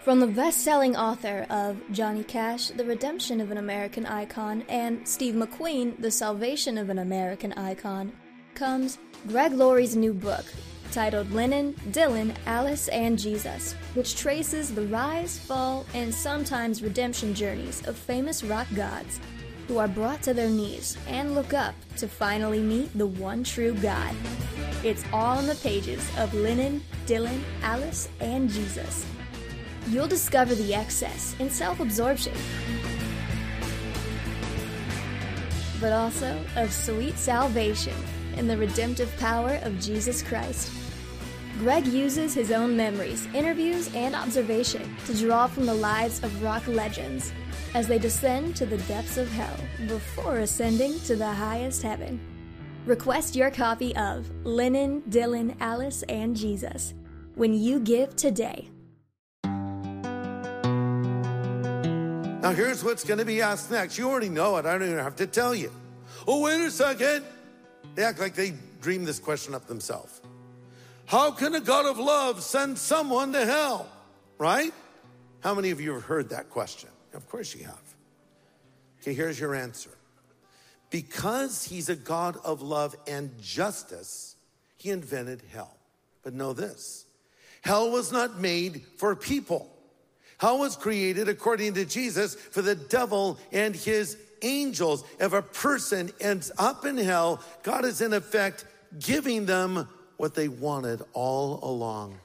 From 0.00 0.18
the 0.18 0.26
best 0.26 0.64
selling 0.64 0.96
author 0.96 1.44
of 1.50 1.76
Johnny 1.92 2.24
Cash, 2.24 2.68
The 2.68 2.86
Redemption 2.86 3.38
of 3.38 3.50
an 3.50 3.58
American 3.58 4.06
Icon, 4.06 4.62
and 4.70 5.06
Steve 5.06 5.34
McQueen, 5.34 6.00
The 6.00 6.10
Salvation 6.10 6.78
of 6.78 6.88
an 6.88 7.00
American 7.00 7.52
Icon, 7.52 8.14
comes 8.54 8.96
Greg 9.28 9.52
Laurie's 9.52 9.94
new 9.94 10.14
book, 10.14 10.46
titled 10.90 11.30
Lennon, 11.30 11.74
Dylan, 11.90 12.34
Alice, 12.46 12.88
and 12.88 13.18
Jesus, 13.18 13.74
which 13.92 14.16
traces 14.16 14.74
the 14.74 14.86
rise, 14.86 15.38
fall, 15.38 15.84
and 15.92 16.14
sometimes 16.14 16.82
redemption 16.82 17.34
journeys 17.34 17.86
of 17.86 17.98
famous 17.98 18.42
rock 18.42 18.68
gods 18.74 19.20
who 19.68 19.78
are 19.78 19.88
brought 19.88 20.22
to 20.22 20.34
their 20.34 20.48
knees 20.48 20.96
and 21.08 21.34
look 21.34 21.54
up 21.54 21.74
to 21.96 22.08
finally 22.08 22.60
meet 22.60 22.96
the 22.96 23.06
one 23.06 23.44
true 23.44 23.74
God. 23.74 24.14
It's 24.84 25.04
all 25.12 25.38
in 25.38 25.46
the 25.46 25.54
pages 25.56 26.06
of 26.18 26.34
Lennon, 26.34 26.82
Dylan, 27.06 27.40
Alice, 27.62 28.08
and 28.20 28.50
Jesus. 28.50 29.06
You'll 29.88 30.08
discover 30.08 30.54
the 30.54 30.74
excess 30.74 31.34
and 31.40 31.50
self 31.50 31.80
absorption, 31.80 32.34
but 35.80 35.92
also 35.92 36.38
of 36.56 36.72
sweet 36.72 37.16
salvation 37.16 37.94
in 38.36 38.46
the 38.46 38.56
redemptive 38.56 39.14
power 39.18 39.58
of 39.62 39.80
Jesus 39.80 40.22
Christ. 40.22 40.72
Greg 41.58 41.86
uses 41.86 42.34
his 42.34 42.50
own 42.50 42.76
memories, 42.76 43.26
interviews, 43.34 43.92
and 43.94 44.14
observation 44.14 44.96
to 45.06 45.14
draw 45.16 45.46
from 45.46 45.66
the 45.66 45.74
lives 45.74 46.22
of 46.24 46.42
rock 46.42 46.66
legends 46.66 47.32
as 47.74 47.88
they 47.88 47.98
descend 47.98 48.56
to 48.56 48.66
the 48.66 48.78
depths 48.78 49.16
of 49.16 49.30
hell 49.32 49.56
before 49.88 50.38
ascending 50.38 50.98
to 51.00 51.16
the 51.16 51.32
highest 51.32 51.82
heaven. 51.82 52.20
Request 52.86 53.36
your 53.36 53.50
copy 53.50 53.94
of 53.96 54.30
Lennon, 54.44 55.02
Dylan, 55.02 55.56
Alice, 55.60 56.02
and 56.04 56.36
Jesus 56.36 56.94
when 57.34 57.54
you 57.54 57.80
give 57.80 58.16
today. 58.16 58.68
Now, 62.42 62.50
here's 62.50 62.82
what's 62.82 63.04
going 63.04 63.20
to 63.20 63.24
be 63.24 63.40
asked 63.40 63.70
next. 63.70 63.96
You 63.96 64.10
already 64.10 64.28
know 64.28 64.56
it. 64.56 64.66
I 64.66 64.72
don't 64.72 64.82
even 64.82 64.98
have 64.98 65.16
to 65.16 65.26
tell 65.28 65.54
you. 65.54 65.70
Oh, 66.26 66.40
wait 66.40 66.60
a 66.60 66.70
second. 66.70 67.24
They 67.94 68.02
act 68.02 68.18
like 68.18 68.34
they 68.34 68.54
dreamed 68.80 69.06
this 69.06 69.20
question 69.20 69.54
up 69.54 69.66
themselves. 69.66 70.20
How 71.06 71.30
can 71.30 71.54
a 71.54 71.60
God 71.60 71.86
of 71.86 71.98
love 71.98 72.42
send 72.42 72.76
someone 72.78 73.32
to 73.32 73.46
hell? 73.46 73.88
Right? 74.38 74.72
How 75.40 75.54
many 75.54 75.70
of 75.70 75.80
you 75.80 75.92
have 75.94 76.04
heard 76.04 76.30
that 76.30 76.50
question? 76.50 76.90
Of 77.14 77.28
course 77.28 77.54
you 77.54 77.64
have. 77.64 77.94
Okay, 79.00 79.14
here's 79.14 79.38
your 79.38 79.54
answer. 79.54 79.90
Because 80.90 81.64
he's 81.64 81.88
a 81.88 81.96
God 81.96 82.36
of 82.44 82.60
love 82.62 82.94
and 83.08 83.30
justice, 83.40 84.36
he 84.76 84.90
invented 84.90 85.42
hell. 85.52 85.74
But 86.22 86.34
know 86.34 86.52
this 86.52 87.06
hell 87.62 87.90
was 87.90 88.12
not 88.12 88.40
made 88.40 88.82
for 88.96 89.14
people. 89.14 89.68
Hell 90.38 90.58
was 90.58 90.74
created, 90.74 91.28
according 91.28 91.74
to 91.74 91.84
Jesus, 91.84 92.34
for 92.34 92.62
the 92.62 92.74
devil 92.74 93.38
and 93.52 93.76
his 93.76 94.16
angels. 94.42 95.04
If 95.20 95.32
a 95.32 95.42
person 95.42 96.10
ends 96.20 96.50
up 96.58 96.84
in 96.84 96.96
hell, 96.96 97.40
God 97.62 97.84
is 97.84 98.00
in 98.00 98.12
effect 98.12 98.64
giving 98.98 99.46
them 99.46 99.88
what 100.16 100.34
they 100.34 100.48
wanted 100.48 101.02
all 101.12 101.60
along. 101.62 102.18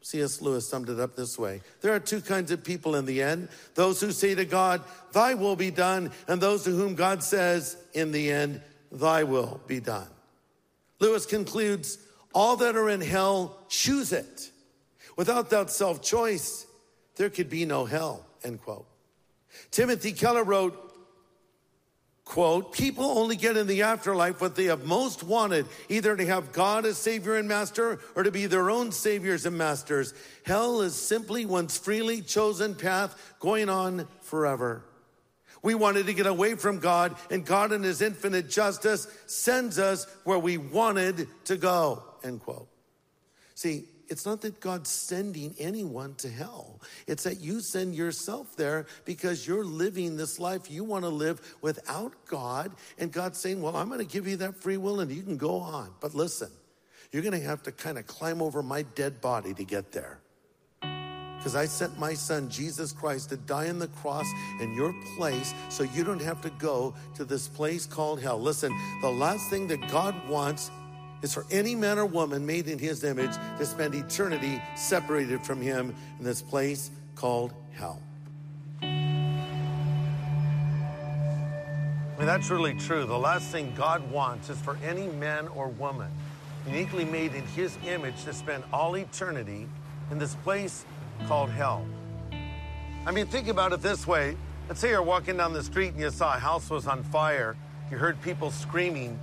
C.S. 0.00 0.40
Lewis 0.40 0.68
summed 0.68 0.88
it 0.88 1.00
up 1.00 1.16
this 1.16 1.38
way 1.38 1.60
There 1.80 1.94
are 1.94 2.00
two 2.00 2.20
kinds 2.20 2.50
of 2.50 2.64
people 2.64 2.94
in 2.94 3.04
the 3.04 3.22
end 3.22 3.48
those 3.74 4.00
who 4.00 4.12
say 4.12 4.34
to 4.34 4.44
God, 4.44 4.82
Thy 5.12 5.34
will 5.34 5.56
be 5.56 5.70
done, 5.70 6.12
and 6.26 6.40
those 6.40 6.64
to 6.64 6.70
whom 6.70 6.94
God 6.94 7.22
says, 7.22 7.76
In 7.94 8.12
the 8.12 8.30
end, 8.30 8.60
Thy 8.90 9.24
will 9.24 9.60
be 9.66 9.80
done. 9.80 10.08
Lewis 11.00 11.26
concludes, 11.26 11.98
All 12.34 12.56
that 12.56 12.76
are 12.76 12.88
in 12.88 13.00
hell 13.00 13.58
choose 13.68 14.12
it. 14.12 14.50
Without 15.16 15.50
that 15.50 15.70
self 15.70 16.00
choice, 16.00 16.66
there 17.16 17.30
could 17.30 17.50
be 17.50 17.64
no 17.64 17.84
hell, 17.84 18.24
end 18.44 18.62
quote. 18.62 18.86
Timothy 19.70 20.12
Keller 20.12 20.44
wrote, 20.44 20.87
quote, 22.28 22.74
people 22.74 23.06
only 23.06 23.36
get 23.36 23.56
in 23.56 23.66
the 23.66 23.82
afterlife 23.82 24.40
what 24.40 24.54
they 24.54 24.64
have 24.64 24.84
most 24.84 25.22
wanted, 25.22 25.66
either 25.88 26.14
to 26.14 26.26
have 26.26 26.52
God 26.52 26.84
as 26.84 26.98
Savior 26.98 27.36
and 27.36 27.48
Master 27.48 27.98
or 28.14 28.22
to 28.22 28.30
be 28.30 28.44
their 28.44 28.70
own 28.70 28.92
Saviors 28.92 29.46
and 29.46 29.56
Masters. 29.56 30.12
Hell 30.44 30.82
is 30.82 30.94
simply 30.94 31.46
one's 31.46 31.78
freely 31.78 32.20
chosen 32.20 32.74
path 32.74 33.34
going 33.40 33.70
on 33.70 34.06
forever. 34.20 34.84
We 35.62 35.74
wanted 35.74 36.04
to 36.06 36.14
get 36.14 36.26
away 36.26 36.54
from 36.54 36.80
God, 36.80 37.16
and 37.30 37.46
God, 37.46 37.72
in 37.72 37.82
His 37.82 38.02
infinite 38.02 38.50
justice, 38.50 39.08
sends 39.26 39.78
us 39.78 40.06
where 40.24 40.38
we 40.38 40.58
wanted 40.58 41.28
to 41.46 41.56
go, 41.56 42.02
end 42.22 42.42
quote. 42.42 42.68
See, 43.54 43.86
it's 44.08 44.24
not 44.24 44.40
that 44.42 44.60
God's 44.60 44.90
sending 44.90 45.54
anyone 45.58 46.14
to 46.16 46.28
hell. 46.28 46.80
It's 47.06 47.24
that 47.24 47.40
you 47.40 47.60
send 47.60 47.94
yourself 47.94 48.56
there 48.56 48.86
because 49.04 49.46
you're 49.46 49.64
living 49.64 50.16
this 50.16 50.38
life 50.38 50.70
you 50.70 50.84
want 50.84 51.04
to 51.04 51.10
live 51.10 51.56
without 51.60 52.12
God. 52.26 52.72
And 52.98 53.12
God's 53.12 53.38
saying, 53.38 53.60
Well, 53.60 53.76
I'm 53.76 53.88
going 53.88 54.00
to 54.00 54.06
give 54.06 54.26
you 54.26 54.36
that 54.38 54.56
free 54.56 54.76
will 54.76 55.00
and 55.00 55.10
you 55.10 55.22
can 55.22 55.36
go 55.36 55.56
on. 55.56 55.90
But 56.00 56.14
listen, 56.14 56.50
you're 57.12 57.22
going 57.22 57.38
to 57.38 57.46
have 57.46 57.62
to 57.64 57.72
kind 57.72 57.98
of 57.98 58.06
climb 58.06 58.42
over 58.42 58.62
my 58.62 58.82
dead 58.82 59.20
body 59.20 59.54
to 59.54 59.64
get 59.64 59.92
there. 59.92 60.20
Because 61.38 61.54
I 61.54 61.66
sent 61.66 61.98
my 61.98 62.14
son, 62.14 62.50
Jesus 62.50 62.92
Christ, 62.92 63.30
to 63.30 63.36
die 63.36 63.68
on 63.68 63.78
the 63.78 63.86
cross 63.88 64.26
in 64.60 64.74
your 64.74 64.92
place 65.16 65.54
so 65.68 65.84
you 65.84 66.02
don't 66.02 66.20
have 66.20 66.40
to 66.42 66.50
go 66.58 66.94
to 67.14 67.24
this 67.24 67.46
place 67.46 67.86
called 67.86 68.20
hell. 68.20 68.40
Listen, 68.40 68.76
the 69.02 69.10
last 69.10 69.48
thing 69.48 69.68
that 69.68 69.88
God 69.88 70.14
wants 70.28 70.70
is 71.22 71.34
for 71.34 71.44
any 71.50 71.74
man 71.74 71.98
or 71.98 72.06
woman 72.06 72.46
made 72.46 72.68
in 72.68 72.78
his 72.78 73.04
image 73.04 73.34
to 73.58 73.66
spend 73.66 73.94
eternity 73.94 74.62
separated 74.76 75.44
from 75.44 75.60
him 75.60 75.94
in 76.18 76.24
this 76.24 76.42
place 76.42 76.90
called 77.14 77.52
hell. 77.72 78.00
I 82.18 82.22
mean, 82.22 82.26
that's 82.26 82.50
really 82.50 82.74
true. 82.74 83.04
The 83.04 83.18
last 83.18 83.48
thing 83.48 83.72
God 83.76 84.10
wants 84.10 84.50
is 84.50 84.60
for 84.60 84.76
any 84.84 85.06
man 85.06 85.46
or 85.48 85.68
woman 85.68 86.10
uniquely 86.66 87.04
made 87.04 87.34
in 87.34 87.46
his 87.48 87.78
image 87.86 88.24
to 88.24 88.32
spend 88.32 88.64
all 88.72 88.96
eternity 88.96 89.68
in 90.10 90.18
this 90.18 90.34
place 90.36 90.84
called 91.26 91.50
hell. 91.50 91.86
I 93.06 93.10
mean, 93.12 93.26
think 93.26 93.48
about 93.48 93.72
it 93.72 93.80
this 93.80 94.06
way. 94.06 94.36
Let's 94.68 94.80
say 94.80 94.90
you're 94.90 95.02
walking 95.02 95.36
down 95.36 95.52
the 95.52 95.62
street 95.62 95.92
and 95.92 96.00
you 96.00 96.10
saw 96.10 96.34
a 96.34 96.38
house 96.38 96.68
was 96.68 96.86
on 96.86 97.02
fire. 97.04 97.56
You 97.90 97.96
heard 97.96 98.20
people 98.20 98.50
screaming 98.50 99.18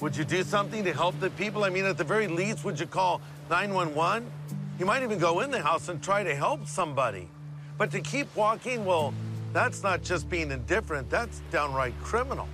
would 0.00 0.16
you 0.16 0.24
do 0.24 0.42
something 0.42 0.84
to 0.84 0.92
help 0.92 1.18
the 1.18 1.30
people? 1.30 1.64
I 1.64 1.70
mean, 1.70 1.84
at 1.84 1.98
the 1.98 2.04
very 2.04 2.28
least, 2.28 2.64
would 2.64 2.78
you 2.78 2.86
call 2.86 3.20
911? 3.50 4.30
You 4.78 4.86
might 4.86 5.02
even 5.02 5.18
go 5.18 5.40
in 5.40 5.50
the 5.50 5.60
house 5.60 5.88
and 5.88 6.00
try 6.00 6.22
to 6.22 6.34
help 6.34 6.66
somebody. 6.66 7.28
But 7.76 7.90
to 7.92 8.00
keep 8.00 8.28
walking, 8.36 8.84
well, 8.84 9.12
that's 9.52 9.82
not 9.82 10.02
just 10.02 10.28
being 10.30 10.50
indifferent, 10.52 11.10
that's 11.10 11.40
downright 11.50 11.98
criminal. 12.00 12.48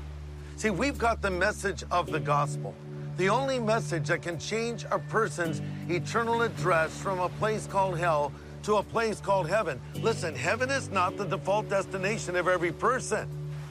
See, 0.57 0.71
we've 0.71 0.97
got 0.97 1.21
the 1.21 1.31
message 1.31 1.85
of 1.91 2.11
the 2.11 2.21
gospel, 2.21 2.75
the 3.19 3.29
only 3.29 3.59
message 3.59 4.09
that 4.09 4.23
can 4.23 4.39
change 4.39 4.87
a 4.91 4.99
person's 4.99 5.61
eternal 5.89 6.43
address 6.43 6.97
from 6.99 7.19
a 7.19 7.29
place 7.29 7.67
called 7.67 7.99
hell 7.99 8.33
to 8.63 8.77
a 8.77 8.83
place 8.83 9.21
called 9.21 9.49
heaven. 9.49 9.79
Listen, 9.97 10.35
heaven 10.35 10.71
is 10.71 10.89
not 10.91 11.19
the 11.19 11.25
default 11.25 11.69
destination 11.69 12.37
of 12.37 12.49
every 12.49 12.73
person. 12.73 13.29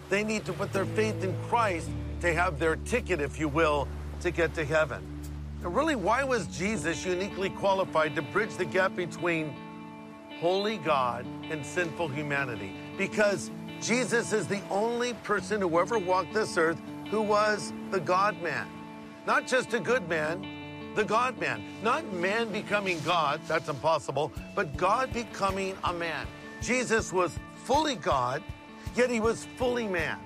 They 0.09 0.23
need 0.23 0.45
to 0.45 0.53
put 0.53 0.71
their 0.71 0.85
faith 0.85 1.23
in 1.23 1.35
Christ 1.47 1.89
to 2.23 2.33
have 2.33 2.57
their 2.57 2.77
ticket, 2.77 3.19
if 3.19 3.37
you 3.37 3.49
will, 3.49 3.85
to 4.21 4.31
get 4.31 4.53
to 4.53 4.63
heaven. 4.63 5.05
Now, 5.61 5.67
really, 5.67 5.97
why 5.97 6.23
was 6.23 6.47
Jesus 6.47 7.05
uniquely 7.05 7.49
qualified 7.49 8.15
to 8.15 8.21
bridge 8.21 8.55
the 8.55 8.63
gap 8.63 8.95
between 8.95 9.53
holy 10.39 10.77
God 10.77 11.25
and 11.49 11.65
sinful 11.65 12.07
humanity? 12.07 12.77
Because 12.97 13.51
Jesus 13.81 14.31
is 14.31 14.47
the 14.47 14.61
only 14.69 15.15
person 15.15 15.59
who 15.59 15.77
ever 15.77 15.99
walked 15.99 16.33
this 16.33 16.57
earth 16.57 16.81
who 17.09 17.21
was 17.21 17.73
the 17.91 17.99
God 17.99 18.41
man. 18.41 18.69
Not 19.27 19.45
just 19.45 19.73
a 19.73 19.79
good 19.81 20.07
man, 20.07 20.47
the 20.95 21.03
God 21.03 21.37
man. 21.41 21.61
Not 21.83 22.09
man 22.13 22.53
becoming 22.53 23.01
God, 23.01 23.41
that's 23.49 23.67
impossible, 23.67 24.31
but 24.55 24.77
God 24.77 25.11
becoming 25.11 25.75
a 25.83 25.91
man. 25.91 26.25
Jesus 26.61 27.11
was 27.11 27.37
fully 27.65 27.97
God, 27.97 28.41
yet 28.95 29.09
he 29.09 29.19
was 29.19 29.43
fully 29.57 29.89
man. 29.89 30.17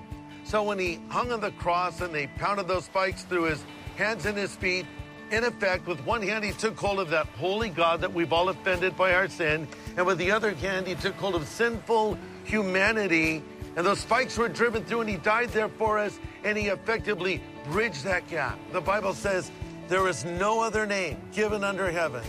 So 0.48 0.62
when 0.62 0.78
he 0.78 0.98
hung 1.10 1.30
on 1.30 1.42
the 1.42 1.50
cross 1.50 2.00
and 2.00 2.14
they 2.14 2.26
pounded 2.26 2.68
those 2.68 2.86
spikes 2.86 3.22
through 3.24 3.44
his 3.44 3.62
hands 3.98 4.24
and 4.24 4.34
his 4.34 4.56
feet, 4.56 4.86
in 5.30 5.44
effect, 5.44 5.86
with 5.86 6.00
one 6.06 6.22
hand, 6.22 6.42
he 6.42 6.52
took 6.52 6.74
hold 6.78 7.00
of 7.00 7.10
that 7.10 7.26
holy 7.38 7.68
God 7.68 8.00
that 8.00 8.14
we've 8.14 8.32
all 8.32 8.48
offended 8.48 8.96
by 8.96 9.12
our 9.12 9.28
sin. 9.28 9.68
And 9.98 10.06
with 10.06 10.16
the 10.16 10.30
other 10.30 10.54
hand, 10.54 10.86
he 10.86 10.94
took 10.94 11.14
hold 11.16 11.34
of 11.34 11.46
sinful 11.46 12.16
humanity. 12.44 13.42
And 13.76 13.84
those 13.84 14.00
spikes 14.00 14.38
were 14.38 14.48
driven 14.48 14.82
through, 14.84 15.02
and 15.02 15.10
he 15.10 15.16
died 15.16 15.50
there 15.50 15.68
for 15.68 15.98
us. 15.98 16.18
And 16.44 16.56
he 16.56 16.68
effectively 16.68 17.42
bridged 17.66 18.04
that 18.04 18.26
gap. 18.30 18.58
The 18.72 18.80
Bible 18.80 19.12
says, 19.12 19.50
There 19.88 20.08
is 20.08 20.24
no 20.24 20.62
other 20.62 20.86
name 20.86 21.18
given 21.30 21.62
under 21.62 21.90
heaven 21.90 22.24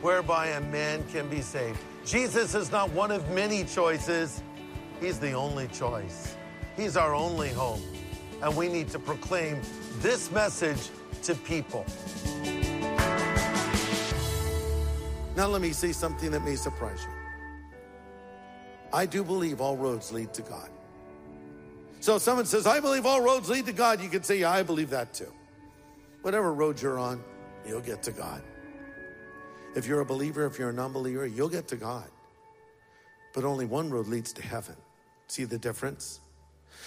whereby 0.00 0.50
a 0.50 0.60
man 0.60 1.04
can 1.10 1.28
be 1.28 1.40
saved. 1.40 1.80
Jesus 2.06 2.54
is 2.54 2.70
not 2.70 2.90
one 2.90 3.10
of 3.10 3.28
many 3.30 3.64
choices, 3.64 4.44
he's 5.00 5.18
the 5.18 5.32
only 5.32 5.66
choice. 5.66 6.36
He's 6.76 6.96
our 6.96 7.14
only 7.14 7.50
hope. 7.50 7.80
And 8.42 8.56
we 8.56 8.68
need 8.68 8.88
to 8.90 8.98
proclaim 8.98 9.60
this 9.98 10.30
message 10.30 10.90
to 11.22 11.34
people. 11.34 11.86
Now, 15.36 15.48
let 15.48 15.60
me 15.60 15.72
say 15.72 15.92
something 15.92 16.30
that 16.30 16.44
may 16.44 16.54
surprise 16.56 17.00
you. 17.02 17.10
I 18.92 19.06
do 19.06 19.24
believe 19.24 19.60
all 19.60 19.76
roads 19.76 20.12
lead 20.12 20.32
to 20.34 20.42
God. 20.42 20.70
So 22.00 22.16
if 22.16 22.22
someone 22.22 22.46
says, 22.46 22.66
I 22.66 22.80
believe 22.80 23.06
all 23.06 23.20
roads 23.20 23.48
lead 23.48 23.66
to 23.66 23.72
God, 23.72 24.00
you 24.00 24.08
can 24.08 24.22
say, 24.22 24.38
yeah, 24.40 24.50
I 24.50 24.62
believe 24.62 24.90
that 24.90 25.14
too. 25.14 25.32
Whatever 26.22 26.52
road 26.52 26.80
you're 26.80 26.98
on, 26.98 27.22
you'll 27.66 27.80
get 27.80 28.02
to 28.04 28.12
God. 28.12 28.42
If 29.74 29.86
you're 29.86 30.00
a 30.00 30.06
believer, 30.06 30.46
if 30.46 30.58
you're 30.58 30.70
a 30.70 30.72
non 30.72 30.92
believer, 30.92 31.26
you'll 31.26 31.48
get 31.48 31.66
to 31.68 31.76
God. 31.76 32.08
But 33.32 33.44
only 33.44 33.66
one 33.66 33.90
road 33.90 34.06
leads 34.06 34.32
to 34.34 34.42
heaven. 34.42 34.76
See 35.26 35.44
the 35.44 35.58
difference? 35.58 36.20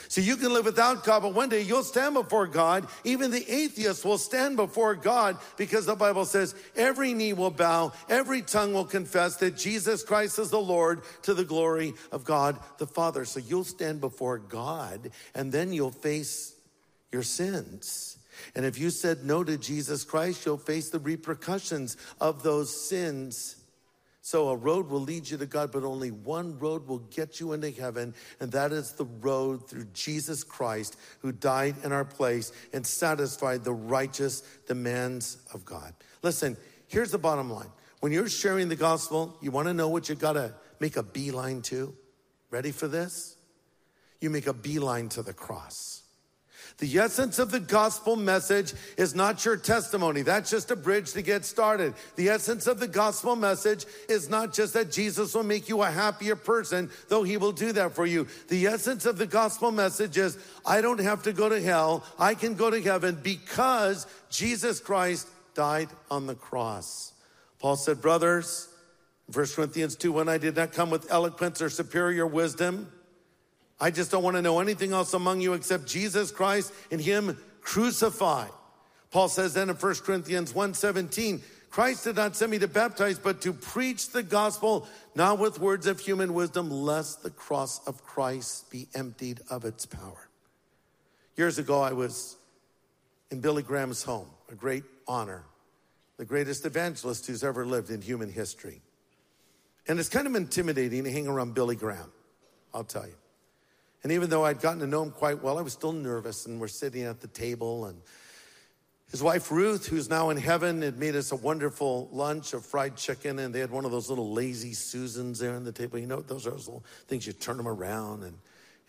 So 0.08 0.22
you 0.22 0.38
can 0.38 0.54
live 0.54 0.66
without 0.66 1.04
God, 1.04 1.22
but 1.22 1.34
one 1.34 1.50
day 1.50 1.62
you'll 1.62 1.84
stand 1.84 2.14
before 2.14 2.48
God. 2.48 2.88
Even 3.04 3.32
the 3.32 3.50
atheist 3.52 4.06
will 4.06 4.18
stand 4.18 4.56
before 4.56 4.96
God 4.96 5.38
because 5.58 5.86
the 5.86 5.96
Bible 5.96 6.26
says 6.26 6.56
every 6.76 7.14
knee 7.14 7.34
will 7.34 7.52
bow, 7.52 7.92
every 8.10 8.42
tongue 8.42 8.74
will 8.74 8.86
confess 8.86 9.38
that 9.38 9.58
Jesus 9.58 10.04
Christ 10.04 10.40
is 10.40 10.50
the 10.50 10.60
Lord 10.60 11.02
to 11.24 11.34
the 11.34 11.46
glory 11.46 11.94
of 12.12 12.24
God 12.24 12.58
the 12.78 12.88
Father. 12.88 13.26
So 13.26 13.40
you'll 13.40 13.64
stand 13.64 14.02
before 14.02 14.38
God 14.38 15.12
and 15.36 15.52
then 15.52 15.74
you'll 15.74 15.92
face 15.92 16.56
your 17.12 17.24
sins. 17.24 18.18
And 18.56 18.66
if 18.66 18.78
you 18.78 18.90
said 18.90 19.26
no 19.26 19.44
to 19.44 19.58
Jesus 19.58 20.04
Christ, 20.04 20.46
you'll 20.46 20.58
face 20.58 20.90
the 20.90 21.00
repercussions 21.00 21.98
of 22.22 22.44
those 22.44 22.88
sins 22.88 23.56
so 24.28 24.50
a 24.50 24.58
road 24.58 24.90
will 24.90 25.00
lead 25.00 25.30
you 25.30 25.38
to 25.38 25.46
God, 25.46 25.72
but 25.72 25.86
only 25.86 26.12
one 26.12 26.60
road 26.60 26.86
will 26.86 27.00
get 27.00 27.40
you 27.40 27.54
into 27.54 27.72
heaven, 27.72 28.14
and 28.42 28.52
that 28.52 28.74
is 28.74 28.92
the 28.92 29.06
road 29.22 29.70
through 29.70 29.86
Jesus 29.94 30.44
Christ, 30.44 30.98
who 31.22 31.32
died 31.32 31.76
in 31.86 31.94
our 31.94 32.04
place 32.04 32.52
and 32.74 32.86
satisfied 32.86 33.64
the 33.64 33.72
righteous 33.72 34.42
demands 34.68 35.38
of 35.54 35.64
God. 35.64 35.94
Listen, 36.24 36.58
here's 36.90 37.12
the 37.12 37.18
bottom 37.18 37.50
line. 37.50 37.70
When 38.02 38.12
you're 38.12 38.28
sharing 38.28 38.68
the 38.68 38.76
gospel, 38.76 39.38
you 39.42 39.50
want 39.50 39.70
to 39.70 39.74
know 39.74 39.88
what 39.88 40.10
you 40.10 40.16
got 40.16 40.34
to 40.34 40.54
make 40.82 40.98
a 40.98 41.04
beeline 41.04 41.62
to? 41.62 41.96
Ready 42.52 42.74
for 42.74 42.90
this? 42.90 43.38
You 44.20 44.30
make 44.30 44.48
a 44.48 44.54
beeline 44.54 45.08
to 45.08 45.22
the 45.22 45.32
cross. 45.32 45.97
The 46.80 47.00
essence 47.00 47.40
of 47.40 47.50
the 47.50 47.60
gospel 47.60 48.16
message 48.16 48.74
is 48.98 49.16
not 49.16 49.44
your 49.44 49.58
testimony. 49.58 50.22
That's 50.22 50.52
just 50.52 50.70
a 50.70 50.76
bridge 50.76 51.12
to 51.14 51.24
get 51.24 51.44
started. 51.44 51.96
The 52.16 52.30
essence 52.30 52.68
of 52.68 52.80
the 52.80 52.88
gospel 52.88 53.36
message 53.36 53.86
is 54.08 54.30
not 54.30 54.54
just 54.54 54.74
that 54.76 54.92
Jesus 54.92 55.34
will 55.34 55.42
make 55.42 55.70
you 55.70 55.82
a 55.82 55.90
happier 55.90 56.36
person, 56.36 56.92
though 57.08 57.24
he 57.24 57.38
will 57.38 57.52
do 57.52 57.72
that 57.72 57.96
for 57.96 58.06
you. 58.06 58.28
The 58.50 58.68
essence 58.68 59.08
of 59.08 59.18
the 59.18 59.26
gospel 59.26 59.72
message 59.72 60.18
is 60.18 60.38
I 60.68 60.82
don't 60.82 61.00
have 61.00 61.24
to 61.24 61.34
go 61.34 61.50
to 61.50 61.60
hell. 61.60 62.04
I 62.20 62.36
can 62.36 62.54
go 62.54 62.70
to 62.70 62.80
heaven 62.80 63.18
because 63.24 64.06
Jesus 64.30 64.80
Christ 64.80 65.28
died 65.56 65.90
on 66.12 66.28
the 66.28 66.36
cross. 66.36 67.14
Paul 67.58 67.76
said, 67.76 68.02
brothers, 68.02 68.68
1 69.34 69.48
Corinthians 69.48 69.96
2, 69.96 70.12
when 70.12 70.30
I 70.30 70.38
did 70.38 70.56
not 70.56 70.74
come 70.74 70.92
with 70.92 71.12
eloquence 71.12 71.60
or 71.60 71.72
superior 71.72 72.28
wisdom, 72.28 72.92
I 73.80 73.92
just 73.92 74.12
don't 74.12 74.24
want 74.24 74.36
to 74.36 74.42
know 74.42 74.60
anything 74.60 74.92
else 74.92 75.14
among 75.14 75.42
you 75.42 75.54
except 75.54 75.86
Jesus 75.86 76.32
Christ 76.32 76.74
and 76.92 77.00
him 77.00 77.38
crucified. 77.62 78.50
Paul 79.12 79.30
says 79.30 79.54
then 79.54 79.70
in 79.70 79.76
1 79.76 80.04
Corinthians 80.04 80.54
1:17, 80.54 81.42
Christ 81.70 82.06
did 82.06 82.16
not 82.16 82.36
send 82.36 82.52
me 82.52 82.60
to 82.60 82.68
baptize, 82.68 83.20
but 83.20 83.42
to 83.42 83.54
preach 83.54 84.10
the 84.10 84.24
gospel, 84.24 84.88
not 85.16 85.38
with 85.38 85.60
words 85.60 85.86
of 85.86 86.00
human 86.00 86.34
wisdom, 86.34 86.72
lest 86.72 87.24
the 87.24 87.30
cross 87.30 87.86
of 87.86 88.04
Christ 88.04 88.70
be 88.72 88.88
emptied 88.96 89.42
of 89.50 89.66
its 89.66 89.86
power. 89.86 90.30
Years 91.36 91.60
ago, 91.60 91.82
I 91.82 91.94
was 91.94 92.38
in 93.30 93.42
Billy 93.42 93.62
Graham's 93.64 94.04
home, 94.04 94.30
a 94.50 94.56
great 94.56 94.84
honor. 95.08 95.46
the 96.18 96.26
greatest 96.26 96.66
evangelist 96.66 97.28
who's 97.28 97.44
ever 97.44 97.66
lived 97.66 97.92
in 97.92 98.02
human 98.02 98.30
history. 98.30 98.82
And 99.88 100.00
it's 100.00 100.10
kind 100.10 100.28
of 100.28 100.36
intimidating 100.36 101.04
to 101.04 101.12
hang 101.12 101.28
around 101.28 101.54
Billy 101.54 101.76
Graham, 101.76 102.12
I'll 102.74 102.84
tell 102.84 103.06
you. 103.06 103.14
And 104.08 104.14
even 104.14 104.30
though 104.30 104.46
I'd 104.46 104.62
gotten 104.62 104.80
to 104.80 104.88
know 104.88 105.04
him 105.04 105.12
quite 105.12 105.44
well, 105.44 105.58
I 105.58 105.62
was 105.62 105.74
still 105.74 105.92
nervous. 105.92 106.46
And 106.46 106.62
we're 106.62 106.70
sitting 106.70 107.04
at 107.04 107.20
the 107.20 107.28
table, 107.28 107.88
and 107.88 108.02
his 109.12 109.22
wife 109.22 109.52
Ruth, 109.52 109.86
who's 109.86 110.10
now 110.10 110.30
in 110.30 110.38
heaven, 110.38 110.82
had 110.82 110.98
made 110.98 111.14
us 111.18 111.34
a 111.34 111.36
wonderful 111.36 112.08
lunch 112.14 112.54
of 112.54 112.66
fried 112.66 112.96
chicken, 112.96 113.38
and 113.38 113.54
they 113.54 113.60
had 113.60 113.70
one 113.70 113.84
of 113.84 113.92
those 113.92 114.08
little 114.08 114.32
lazy 114.32 114.72
Susans 114.72 115.40
there 115.40 115.56
on 115.56 115.66
the 115.66 115.74
table. 115.74 116.00
You 116.00 116.08
know, 116.08 116.22
those 116.22 116.48
are 116.48 116.52
those 116.52 116.68
little 116.68 116.86
things 117.10 117.28
you 117.28 117.34
turn 117.34 117.58
them 117.58 117.68
around, 117.68 118.24
and 118.24 118.38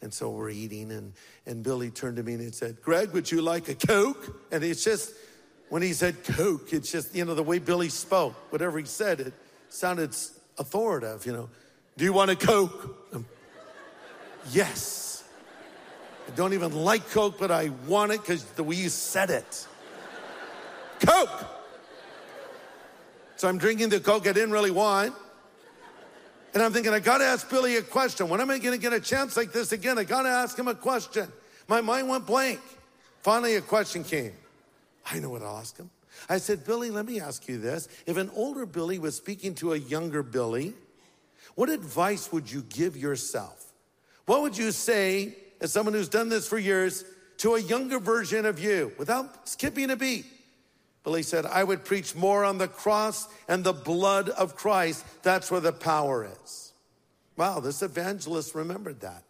and 0.02 0.14
so 0.14 0.30
we're 0.30 0.50
eating, 0.50 0.92
and 0.92 1.12
and 1.46 1.64
Billy 1.64 1.90
turned 1.90 2.18
to 2.18 2.22
me 2.22 2.34
and 2.34 2.42
he 2.42 2.52
said, 2.52 2.80
"Greg, 2.80 3.10
would 3.10 3.28
you 3.28 3.42
like 3.42 3.68
a 3.68 3.74
Coke?" 3.74 4.40
And 4.52 4.62
it's 4.62 4.84
just 4.84 5.14
when 5.68 5.82
he 5.82 5.94
said 5.94 6.22
Coke, 6.22 6.72
it's 6.72 6.92
just 6.92 7.12
you 7.12 7.24
know 7.24 7.34
the 7.34 7.42
way 7.42 7.58
Billy 7.58 7.88
spoke, 7.88 8.36
whatever 8.52 8.78
he 8.78 8.84
said, 8.84 9.18
it 9.18 9.32
sounded 9.68 10.14
authoritative. 10.58 11.26
You 11.26 11.32
know, 11.32 11.48
do 11.96 12.04
you 12.04 12.12
want 12.12 12.30
a 12.30 12.36
Coke? 12.36 13.08
Um, 13.12 13.26
Yes. 14.50 15.24
I 16.26 16.30
don't 16.32 16.52
even 16.52 16.72
like 16.72 17.08
Coke, 17.10 17.38
but 17.38 17.50
I 17.50 17.70
want 17.86 18.12
it 18.12 18.20
because 18.20 18.44
the 18.44 18.62
way 18.62 18.76
you 18.76 18.88
said 18.88 19.30
it. 19.30 19.66
Coke. 21.00 21.46
So 23.36 23.48
I'm 23.48 23.58
drinking 23.58 23.90
the 23.90 24.00
Coke 24.00 24.26
I 24.26 24.32
didn't 24.32 24.50
really 24.50 24.70
want. 24.70 25.14
And 26.54 26.62
I'm 26.62 26.72
thinking, 26.72 26.92
I 26.92 26.98
gotta 26.98 27.24
ask 27.24 27.48
Billy 27.48 27.76
a 27.76 27.82
question. 27.82 28.28
When 28.28 28.40
am 28.40 28.50
I 28.50 28.58
gonna 28.58 28.78
get 28.78 28.92
a 28.92 29.00
chance 29.00 29.36
like 29.36 29.52
this 29.52 29.72
again? 29.72 29.98
I 29.98 30.04
gotta 30.04 30.28
ask 30.28 30.58
him 30.58 30.68
a 30.68 30.74
question. 30.74 31.28
My 31.68 31.80
mind 31.80 32.08
went 32.08 32.26
blank. 32.26 32.60
Finally, 33.22 33.56
a 33.56 33.60
question 33.60 34.02
came. 34.02 34.32
I 35.10 35.18
know 35.18 35.30
what 35.30 35.42
I'll 35.42 35.58
ask 35.58 35.76
him. 35.76 35.90
I 36.28 36.38
said, 36.38 36.64
Billy, 36.64 36.90
let 36.90 37.06
me 37.06 37.20
ask 37.20 37.46
you 37.48 37.58
this. 37.58 37.88
If 38.06 38.16
an 38.16 38.30
older 38.34 38.66
Billy 38.66 38.98
was 38.98 39.16
speaking 39.16 39.54
to 39.56 39.72
a 39.72 39.76
younger 39.76 40.22
Billy, 40.22 40.74
what 41.54 41.68
advice 41.68 42.32
would 42.32 42.50
you 42.50 42.62
give 42.62 42.96
yourself? 42.96 43.67
What 44.28 44.42
would 44.42 44.58
you 44.58 44.72
say, 44.72 45.34
as 45.58 45.72
someone 45.72 45.94
who's 45.94 46.10
done 46.10 46.28
this 46.28 46.46
for 46.46 46.58
years, 46.58 47.02
to 47.38 47.54
a 47.54 47.60
younger 47.62 47.98
version 47.98 48.44
of 48.44 48.58
you 48.58 48.92
without 48.98 49.48
skipping 49.48 49.88
a 49.88 49.96
beat? 49.96 50.26
Billy 51.02 51.22
said, 51.22 51.46
I 51.46 51.64
would 51.64 51.82
preach 51.82 52.14
more 52.14 52.44
on 52.44 52.58
the 52.58 52.68
cross 52.68 53.26
and 53.48 53.64
the 53.64 53.72
blood 53.72 54.28
of 54.28 54.54
Christ. 54.54 55.06
That's 55.22 55.50
where 55.50 55.62
the 55.62 55.72
power 55.72 56.28
is. 56.44 56.74
Wow, 57.38 57.60
this 57.60 57.80
evangelist 57.80 58.54
remembered 58.54 59.00
that. 59.00 59.22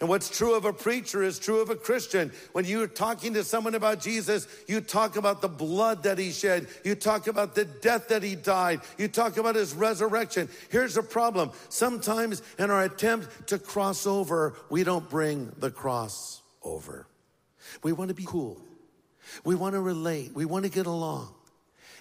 And 0.00 0.10
what's 0.10 0.28
true 0.28 0.54
of 0.54 0.66
a 0.66 0.72
preacher 0.74 1.22
is 1.22 1.38
true 1.38 1.60
of 1.60 1.70
a 1.70 1.74
Christian. 1.74 2.30
When 2.52 2.66
you're 2.66 2.86
talking 2.86 3.32
to 3.32 3.42
someone 3.42 3.74
about 3.74 4.00
Jesus, 4.00 4.46
you 4.68 4.82
talk 4.82 5.16
about 5.16 5.40
the 5.40 5.48
blood 5.48 6.02
that 6.02 6.18
he 6.18 6.32
shed. 6.32 6.66
You 6.84 6.94
talk 6.94 7.28
about 7.28 7.54
the 7.54 7.64
death 7.64 8.08
that 8.08 8.22
he 8.22 8.34
died. 8.34 8.82
You 8.98 9.08
talk 9.08 9.38
about 9.38 9.54
his 9.54 9.74
resurrection. 9.74 10.50
Here's 10.70 10.94
the 10.94 11.02
problem. 11.02 11.50
Sometimes 11.70 12.42
in 12.58 12.70
our 12.70 12.82
attempt 12.82 13.48
to 13.48 13.58
cross 13.58 14.06
over, 14.06 14.54
we 14.68 14.84
don't 14.84 15.08
bring 15.08 15.50
the 15.58 15.70
cross 15.70 16.42
over. 16.62 17.06
We 17.82 17.92
want 17.92 18.08
to 18.08 18.14
be 18.14 18.26
cool. 18.26 18.60
We 19.44 19.54
want 19.54 19.74
to 19.74 19.80
relate. 19.80 20.34
We 20.34 20.44
want 20.44 20.66
to 20.66 20.70
get 20.70 20.86
along. 20.86 21.32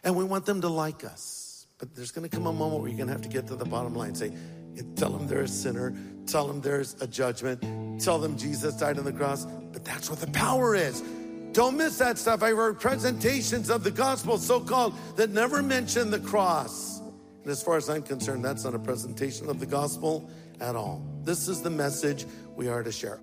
And 0.04 0.18
we 0.18 0.26
want 0.26 0.46
them 0.46 0.62
to 0.62 0.70
like 0.70 1.06
us. 1.06 1.66
But 1.78 1.96
there's 1.96 2.12
going 2.12 2.30
to 2.30 2.36
come 2.36 2.46
a 2.46 2.54
moment 2.54 2.82
where 2.82 2.90
you're 2.90 2.98
going 2.98 3.08
to 3.08 3.14
have 3.14 3.24
to 3.24 3.30
get 3.30 3.48
to 3.48 3.56
the 3.56 3.66
bottom 3.66 3.96
line. 3.96 4.10
And 4.10 4.18
say, 4.18 4.34
tell 4.96 5.10
them 5.10 5.28
they're 5.28 5.42
a 5.42 5.48
sinner. 5.48 5.96
Tell 6.28 6.48
them 6.48 6.62
there's 6.62 6.96
a 7.02 7.08
judgment. 7.08 8.02
Tell 8.02 8.20
them 8.20 8.38
Jesus 8.38 8.76
died 8.76 8.98
on 8.98 9.06
the 9.06 9.14
cross. 9.14 9.46
But 9.46 9.86
that's 9.86 10.10
what 10.10 10.20
the 10.20 10.32
power 10.32 10.76
is. 10.76 11.04
Don't 11.52 11.78
miss 11.78 11.98
that 12.00 12.18
stuff. 12.18 12.44
I 12.44 12.52
heard 12.52 12.80
presentations 12.80 13.70
of 13.70 13.84
the 13.84 13.92
gospel, 13.92 14.38
so 14.38 14.60
called, 14.60 14.94
that 15.16 15.30
never 15.30 15.64
mention 15.64 16.12
the 16.12 16.20
cross. 16.20 17.00
And 17.44 17.52
as 17.52 17.64
far 17.64 17.78
as 17.78 17.90
I'm 17.90 18.02
concerned, 18.02 18.44
that's 18.44 18.64
not 18.64 18.76
a 18.76 18.80
presentation 18.80 19.50
of 19.50 19.60
the 19.60 19.66
gospel 19.66 20.30
at 20.60 20.76
all. 20.76 21.06
This 21.24 21.48
is 21.48 21.62
the 21.62 21.70
message 21.70 22.26
we 22.56 22.68
are 22.68 22.84
to 22.84 22.92
share. 22.92 23.20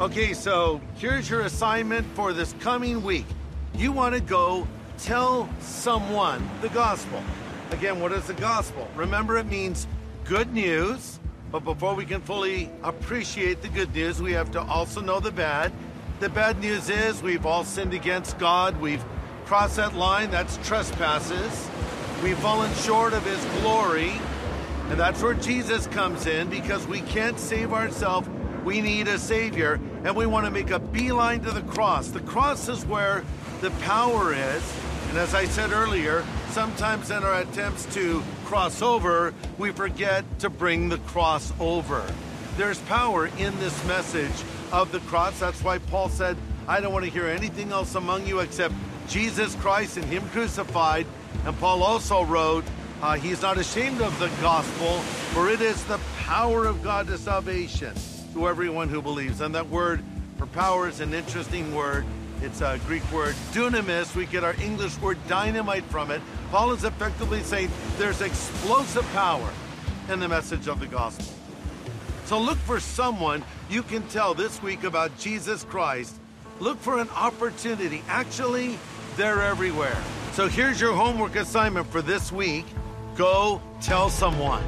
Okay, 0.00 0.32
so 0.32 0.80
here's 0.94 1.28
your 1.28 1.42
assignment 1.42 2.06
for 2.14 2.32
this 2.32 2.54
coming 2.60 3.02
week. 3.02 3.26
You 3.74 3.92
want 3.92 4.14
to 4.14 4.20
go 4.22 4.66
tell 5.04 5.48
someone 5.60 6.48
the 6.60 6.68
gospel. 6.68 7.22
Again, 7.70 8.00
what 8.00 8.12
is 8.12 8.26
the 8.26 8.34
gospel? 8.34 8.88
Remember, 8.96 9.38
it 9.38 9.46
means 9.46 9.86
good 10.24 10.52
news, 10.52 11.18
but 11.50 11.64
before 11.64 11.94
we 11.94 12.04
can 12.04 12.20
fully 12.20 12.70
appreciate 12.82 13.62
the 13.62 13.68
good 13.68 13.94
news, 13.94 14.20
we 14.20 14.32
have 14.32 14.50
to 14.52 14.60
also 14.60 15.00
know 15.00 15.20
the 15.20 15.30
bad. 15.30 15.72
The 16.20 16.28
bad 16.28 16.60
news 16.60 16.90
is 16.90 17.22
we've 17.22 17.46
all 17.46 17.64
sinned 17.64 17.94
against 17.94 18.38
God, 18.38 18.80
we've 18.80 19.04
crossed 19.46 19.76
that 19.76 19.94
line, 19.94 20.30
that's 20.30 20.58
trespasses. 20.68 21.68
We've 22.22 22.38
fallen 22.38 22.72
short 22.74 23.14
of 23.14 23.24
His 23.24 23.42
glory, 23.60 24.12
and 24.90 25.00
that's 25.00 25.22
where 25.22 25.34
Jesus 25.34 25.86
comes 25.86 26.26
in 26.26 26.50
because 26.50 26.86
we 26.86 27.00
can't 27.00 27.38
save 27.38 27.72
ourselves 27.72 28.28
we 28.64 28.80
need 28.80 29.08
a 29.08 29.18
Savior, 29.18 29.80
and 30.04 30.14
we 30.14 30.26
want 30.26 30.44
to 30.44 30.50
make 30.50 30.70
a 30.70 30.78
beeline 30.78 31.40
to 31.40 31.50
the 31.50 31.62
cross. 31.62 32.08
The 32.08 32.20
cross 32.20 32.68
is 32.68 32.84
where 32.84 33.24
the 33.60 33.70
power 33.82 34.34
is. 34.34 34.62
And 35.10 35.18
as 35.18 35.34
I 35.34 35.44
said 35.46 35.72
earlier, 35.72 36.24
sometimes 36.50 37.10
in 37.10 37.24
our 37.24 37.40
attempts 37.40 37.84
to 37.94 38.22
cross 38.44 38.80
over, 38.80 39.34
we 39.58 39.72
forget 39.72 40.24
to 40.38 40.48
bring 40.48 40.88
the 40.88 40.98
cross 40.98 41.52
over. 41.58 42.06
There's 42.56 42.78
power 42.82 43.26
in 43.26 43.58
this 43.58 43.84
message 43.86 44.44
of 44.70 44.92
the 44.92 45.00
cross. 45.00 45.40
That's 45.40 45.64
why 45.64 45.78
Paul 45.78 46.10
said, 46.10 46.36
I 46.68 46.80
don't 46.80 46.92
want 46.92 47.06
to 47.06 47.10
hear 47.10 47.26
anything 47.26 47.72
else 47.72 47.96
among 47.96 48.24
you 48.24 48.38
except 48.38 48.72
Jesus 49.08 49.56
Christ 49.56 49.96
and 49.96 50.06
Him 50.06 50.22
crucified. 50.28 51.08
And 51.44 51.58
Paul 51.58 51.82
also 51.82 52.22
wrote, 52.22 52.64
uh, 53.02 53.14
He's 53.14 53.42
not 53.42 53.58
ashamed 53.58 54.00
of 54.00 54.16
the 54.20 54.28
gospel, 54.40 55.00
for 55.32 55.50
it 55.50 55.60
is 55.60 55.82
the 55.86 55.98
power 56.18 56.66
of 56.66 56.84
God 56.84 57.08
to 57.08 57.18
salvation 57.18 57.94
to 58.34 58.46
everyone 58.46 58.88
who 58.88 59.02
believes. 59.02 59.40
And 59.40 59.56
that 59.56 59.70
word 59.70 60.04
for 60.38 60.46
power 60.46 60.88
is 60.88 61.00
an 61.00 61.14
interesting 61.14 61.74
word. 61.74 62.04
It's 62.42 62.62
a 62.62 62.80
Greek 62.86 63.10
word, 63.12 63.34
dunamis. 63.52 64.14
We 64.14 64.24
get 64.24 64.44
our 64.44 64.54
English 64.62 64.98
word 64.98 65.18
dynamite 65.28 65.84
from 65.84 66.10
it. 66.10 66.22
Paul 66.50 66.72
is 66.72 66.84
effectively 66.84 67.42
saying 67.42 67.70
there's 67.98 68.22
explosive 68.22 69.04
power 69.12 69.50
in 70.08 70.20
the 70.20 70.28
message 70.28 70.66
of 70.66 70.80
the 70.80 70.86
gospel. 70.86 71.26
So 72.24 72.40
look 72.40 72.56
for 72.58 72.80
someone 72.80 73.44
you 73.68 73.82
can 73.82 74.02
tell 74.08 74.32
this 74.32 74.62
week 74.62 74.84
about 74.84 75.16
Jesus 75.18 75.64
Christ. 75.64 76.14
Look 76.60 76.78
for 76.78 76.98
an 76.98 77.10
opportunity. 77.10 78.02
Actually, 78.08 78.78
they're 79.16 79.42
everywhere. 79.42 79.96
So 80.32 80.48
here's 80.48 80.80
your 80.80 80.94
homework 80.94 81.36
assignment 81.36 81.88
for 81.88 82.00
this 82.00 82.32
week 82.32 82.64
go 83.16 83.60
tell 83.82 84.08
someone. 84.08 84.62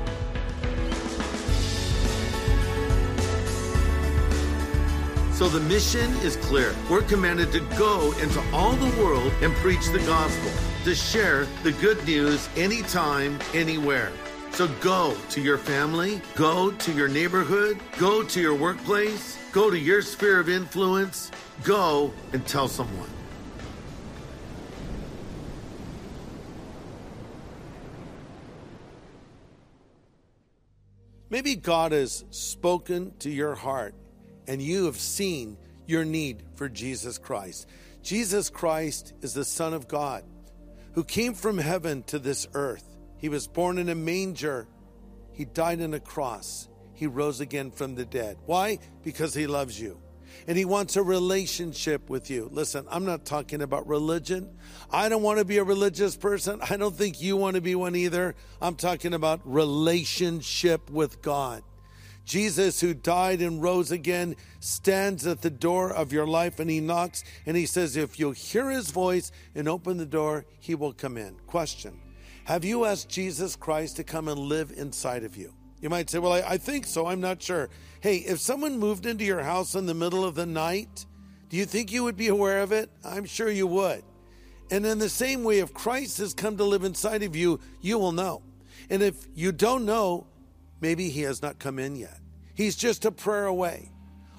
So 5.43 5.49
the 5.49 5.59
mission 5.59 6.09
is 6.19 6.37
clear. 6.37 6.73
We're 6.89 7.03
commanded 7.03 7.51
to 7.51 7.59
go 7.77 8.13
into 8.21 8.41
all 8.53 8.75
the 8.75 9.03
world 9.03 9.33
and 9.43 9.53
preach 9.55 9.85
the 9.89 9.99
gospel, 10.07 10.53
to 10.85 10.95
share 10.95 11.47
the 11.65 11.73
good 11.73 12.07
news 12.07 12.49
anytime, 12.55 13.41
anywhere. 13.53 14.13
So 14.53 14.69
go 14.81 15.17
to 15.31 15.41
your 15.41 15.59
family, 15.59 16.23
go 16.37 16.71
to 16.71 16.93
your 16.93 17.09
neighborhood, 17.09 17.81
go 17.99 18.23
to 18.23 18.41
your 18.41 18.55
workplace, 18.55 19.37
go 19.51 19.69
to 19.69 19.77
your 19.77 20.01
sphere 20.01 20.39
of 20.39 20.49
influence, 20.49 21.33
go 21.65 22.13
and 22.33 22.47
tell 22.47 22.69
someone. 22.69 23.11
Maybe 31.31 31.57
God 31.57 31.91
has 31.91 32.25
spoken 32.31 33.15
to 33.19 33.29
your 33.29 33.57
heart 33.57 33.97
and 34.47 34.61
you 34.61 34.87
have 34.87 34.99
seen 34.99 35.57
your 35.87 36.05
need 36.05 36.43
for 36.55 36.69
Jesus 36.69 37.19
Christ. 37.19 37.67
Jesus 38.03 38.51
Christ 38.51 39.13
is 39.21 39.35
the 39.35 39.45
Son 39.45 39.75
of 39.75 39.89
God 39.89 40.25
who 40.95 41.05
came 41.05 41.35
from 41.35 41.59
heaven 41.59 42.03
to 42.05 42.19
this 42.19 42.47
earth. 42.55 42.85
He 43.19 43.29
was 43.29 43.47
born 43.47 43.79
in 43.79 43.89
a 43.89 43.95
manger, 43.95 44.67
he 45.33 45.45
died 45.45 45.81
on 45.81 45.95
a 45.95 46.01
cross, 46.01 46.69
he 46.93 47.07
rose 47.07 47.41
again 47.41 47.71
from 47.71 47.95
the 47.95 48.05
dead. 48.05 48.37
Why? 48.47 48.79
Because 49.03 49.35
he 49.35 49.47
loves 49.47 49.81
you. 49.81 50.01
And 50.49 50.57
he 50.57 50.65
wants 50.65 50.97
a 50.97 51.03
relationship 51.03 52.09
with 52.09 52.31
you. 52.31 52.49
Listen, 52.51 52.87
I'm 52.91 53.05
not 53.05 53.27
talking 53.27 53.61
about 53.61 53.87
religion. 53.87 54.51
I 54.91 55.09
don't 55.09 55.23
want 55.23 55.39
to 55.39 55.45
be 55.45 55.59
a 55.59 55.65
religious 55.65 56.17
person. 56.17 56.61
I 56.69 56.77
don't 56.79 56.97
think 56.97 57.21
you 57.21 57.37
want 57.37 57.57
to 57.57 57.61
be 57.61 57.75
one 57.75 57.95
either. 57.95 58.35
I'm 58.61 58.77
talking 58.77 59.13
about 59.15 59.41
relationship 59.45 60.91
with 60.91 61.21
God. 61.23 61.63
Jesus, 62.25 62.81
who 62.81 62.95
died 62.95 63.41
and 63.41 63.63
rose 63.63 63.91
again, 63.91 64.37
stands 64.61 65.27
at 65.27 65.43
the 65.43 65.51
door 65.51 65.93
of 65.93 66.13
your 66.13 66.27
life 66.27 66.61
and 66.61 66.71
he 66.71 66.81
knocks 66.81 67.25
and 67.47 67.57
he 67.57 67.67
says, 67.67 67.97
If 67.97 68.19
you'll 68.19 68.33
hear 68.33 68.71
his 68.71 68.91
voice 68.91 69.33
and 69.55 69.69
open 69.69 69.97
the 69.97 70.07
door, 70.07 70.45
he 70.61 70.75
will 70.75 70.93
come 70.93 71.17
in. 71.17 71.35
Question 71.47 72.01
Have 72.45 72.65
you 72.65 72.85
asked 72.85 73.09
Jesus 73.09 73.57
Christ 73.57 73.97
to 73.97 74.05
come 74.05 74.29
and 74.29 74.39
live 74.39 74.73
inside 74.77 75.25
of 75.25 75.37
you? 75.37 75.53
You 75.81 75.91
might 75.91 76.09
say, 76.09 76.21
Well, 76.21 76.33
I, 76.33 76.43
I 76.43 76.59
think 76.59 76.87
so. 76.87 77.07
I'm 77.07 77.21
not 77.21 77.43
sure. 77.43 77.69
Hey, 78.01 78.19
if 78.19 78.39
someone 78.39 78.79
moved 78.79 79.05
into 79.05 79.25
your 79.25 79.43
house 79.43 79.75
in 79.75 79.87
the 79.87 79.95
middle 79.95 80.25
of 80.25 80.37
the 80.37 80.47
night, 80.47 81.07
do 81.49 81.57
you 81.57 81.67
think 81.67 81.93
you 81.93 82.05
would 82.05 82.17
be 82.17 82.29
aware 82.29 82.63
of 82.63 82.73
it? 82.73 82.89
I'm 83.05 83.25
sure 83.25 83.51
you 83.51 83.67
would. 83.67 84.03
And 84.71 84.87
in 84.87 84.99
the 84.99 85.09
same 85.09 85.45
way, 85.45 85.59
if 85.59 85.75
Christ 85.75 86.19
has 86.19 86.33
come 86.33 86.57
to 86.57 86.65
live 86.65 86.85
inside 86.85 87.23
of 87.23 87.37
you, 87.37 87.61
you 87.83 87.99
will 87.99 88.13
know. 88.13 88.43
And 88.89 89.03
if 89.03 89.27
you 89.35 89.53
don't 89.53 89.85
know, 89.85 90.27
maybe 90.83 91.09
he 91.09 91.23
has 91.23 91.41
not 91.41 91.59
come 91.59 91.79
in 91.79 91.97
yet. 91.97 92.19
He's 92.55 92.77
just 92.77 93.07
a 93.07 93.11
prayer 93.11 93.47
away. 93.47 93.91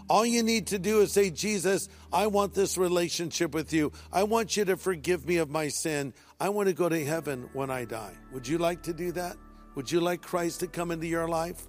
All 0.09 0.25
you 0.25 0.43
need 0.43 0.67
to 0.67 0.77
do 0.77 1.01
is 1.01 1.13
say, 1.13 1.29
Jesus, 1.29 1.89
I 2.11 2.27
want 2.27 2.53
this 2.53 2.77
relationship 2.77 3.53
with 3.53 3.73
you. 3.73 3.91
I 4.11 4.23
want 4.23 4.55
you 4.57 4.65
to 4.65 4.77
forgive 4.77 5.25
me 5.25 5.37
of 5.37 5.49
my 5.49 5.69
sin. 5.69 6.13
I 6.39 6.49
want 6.49 6.67
to 6.67 6.75
go 6.75 6.89
to 6.89 7.05
heaven 7.05 7.49
when 7.53 7.71
I 7.71 7.85
die. 7.85 8.13
Would 8.33 8.47
you 8.47 8.57
like 8.57 8.83
to 8.83 8.93
do 8.93 9.11
that? 9.13 9.37
Would 9.75 9.91
you 9.91 10.01
like 10.01 10.21
Christ 10.21 10.59
to 10.59 10.67
come 10.67 10.91
into 10.91 11.07
your 11.07 11.27
life? 11.27 11.67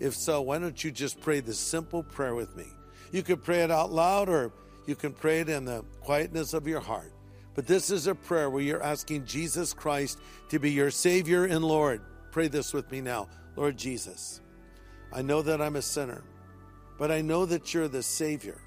If 0.00 0.14
so, 0.14 0.40
why 0.40 0.58
don't 0.58 0.82
you 0.82 0.90
just 0.90 1.20
pray 1.20 1.40
this 1.40 1.58
simple 1.58 2.02
prayer 2.02 2.34
with 2.34 2.56
me? 2.56 2.66
You 3.12 3.22
could 3.22 3.44
pray 3.44 3.62
it 3.62 3.70
out 3.70 3.92
loud 3.92 4.28
or 4.28 4.52
you 4.86 4.96
can 4.96 5.12
pray 5.12 5.40
it 5.40 5.48
in 5.48 5.66
the 5.66 5.84
quietness 6.00 6.54
of 6.54 6.66
your 6.66 6.80
heart. 6.80 7.12
But 7.54 7.66
this 7.66 7.90
is 7.90 8.06
a 8.06 8.14
prayer 8.14 8.48
where 8.48 8.62
you're 8.62 8.82
asking 8.82 9.26
Jesus 9.26 9.74
Christ 9.74 10.18
to 10.48 10.58
be 10.58 10.70
your 10.70 10.90
Savior 10.90 11.44
and 11.44 11.62
Lord. 11.62 12.00
Pray 12.32 12.48
this 12.48 12.72
with 12.72 12.90
me 12.90 13.00
now. 13.00 13.28
Lord 13.56 13.76
Jesus, 13.76 14.40
I 15.12 15.22
know 15.22 15.42
that 15.42 15.60
I'm 15.60 15.76
a 15.76 15.82
sinner, 15.82 16.22
but 16.98 17.10
I 17.10 17.20
know 17.20 17.46
that 17.46 17.74
you're 17.74 17.88
the 17.88 18.02
Savior 18.02 18.60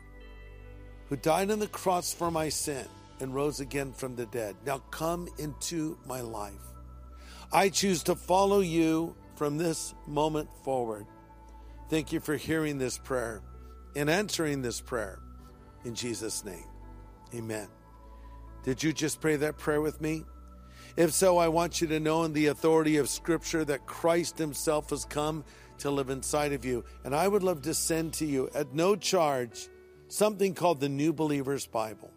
who 1.08 1.15
died 1.15 1.52
on 1.52 1.60
the 1.60 1.67
cross 1.67 2.13
for 2.13 2.32
my 2.32 2.50
sin 2.50 2.86
and 3.19 3.34
rose 3.34 3.60
again 3.60 3.93
from 3.93 4.15
the 4.15 4.26
dead. 4.26 4.56
Now 4.65 4.80
come 4.91 5.28
into 5.38 5.98
my 6.06 6.22
life. 6.22 6.54
I 7.52 7.69
choose 7.69 8.04
to 8.04 8.15
follow 8.15 8.62
you 8.62 9.15
from 9.36 9.58
this 9.58 9.93
moment 10.08 10.50
forward. 10.63 11.06
Thank 11.89 12.12
you 12.12 12.19
for 12.19 12.36
hearing 12.36 12.78
this 12.78 12.98
prayer 12.98 13.41
and 13.96 14.10
answering 14.10 14.62
this 14.62 14.82
prayer. 14.82 15.19
In 15.86 15.93
Jesus' 15.96 16.43
name, 16.43 16.65
amen. 17.34 17.67
Did 18.63 18.82
you 18.82 18.93
just 18.93 19.22
pray 19.22 19.36
that 19.36 19.58
prayer 19.58 19.82
with 19.82 20.02
me? 20.02 20.24
If 20.95 21.12
so, 21.12 21.39
I 21.39 21.47
want 21.47 21.82
you 21.82 21.88
to 21.88 21.99
know 21.99 22.23
in 22.23 22.34
the 22.34 22.47
authority 22.47 22.97
of 22.97 23.10
Scripture 23.10 23.65
that 23.65 23.88
Christ 23.88 24.38
Himself 24.38 24.91
has 24.91 25.06
come 25.06 25.43
to 25.79 25.89
live 25.89 26.12
inside 26.12 26.53
of 26.53 26.63
you. 26.63 26.86
And 27.03 27.15
I 27.15 27.27
would 27.27 27.41
love 27.41 27.63
to 27.63 27.73
send 27.73 28.13
to 28.13 28.25
you 28.27 28.49
at 28.53 28.75
no 28.75 28.95
charge 28.95 29.69
something 30.08 30.53
called 30.53 30.79
the 30.79 30.89
New 30.89 31.12
Believer's 31.12 31.65
Bible. 31.65 32.12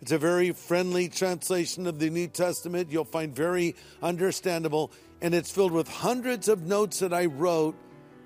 It's 0.00 0.12
a 0.12 0.18
very 0.18 0.52
friendly 0.52 1.08
translation 1.08 1.86
of 1.86 1.98
the 1.98 2.08
New 2.08 2.26
Testament. 2.28 2.90
You'll 2.90 3.04
find 3.04 3.36
very 3.36 3.76
understandable, 4.02 4.90
and 5.20 5.34
it's 5.34 5.50
filled 5.50 5.72
with 5.72 5.88
hundreds 5.88 6.48
of 6.48 6.62
notes 6.62 7.00
that 7.00 7.12
I 7.12 7.26
wrote 7.26 7.76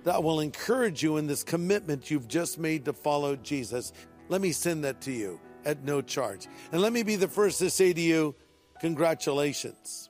that 0.05 0.23
will 0.23 0.39
encourage 0.39 1.03
you 1.03 1.17
in 1.17 1.27
this 1.27 1.43
commitment 1.43 2.09
you've 2.09 2.29
just 2.29 2.57
made 2.57 2.85
to 2.85 2.93
follow 2.93 3.35
Jesus. 3.35 3.93
Let 4.29 4.41
me 4.41 4.53
send 4.53 4.85
that 4.85 5.01
to 5.03 5.13
you 5.13 5.41
at 5.65 5.83
no 5.83 6.03
charge. 6.03 6.47
And 6.71 6.81
let 6.81 6.93
me 6.93 7.03
be 7.03 7.17
the 7.17 7.27
first 7.27 7.59
to 7.59 7.69
say 7.69 7.93
to 7.93 8.01
you, 8.01 8.37
congratulations 8.81 10.09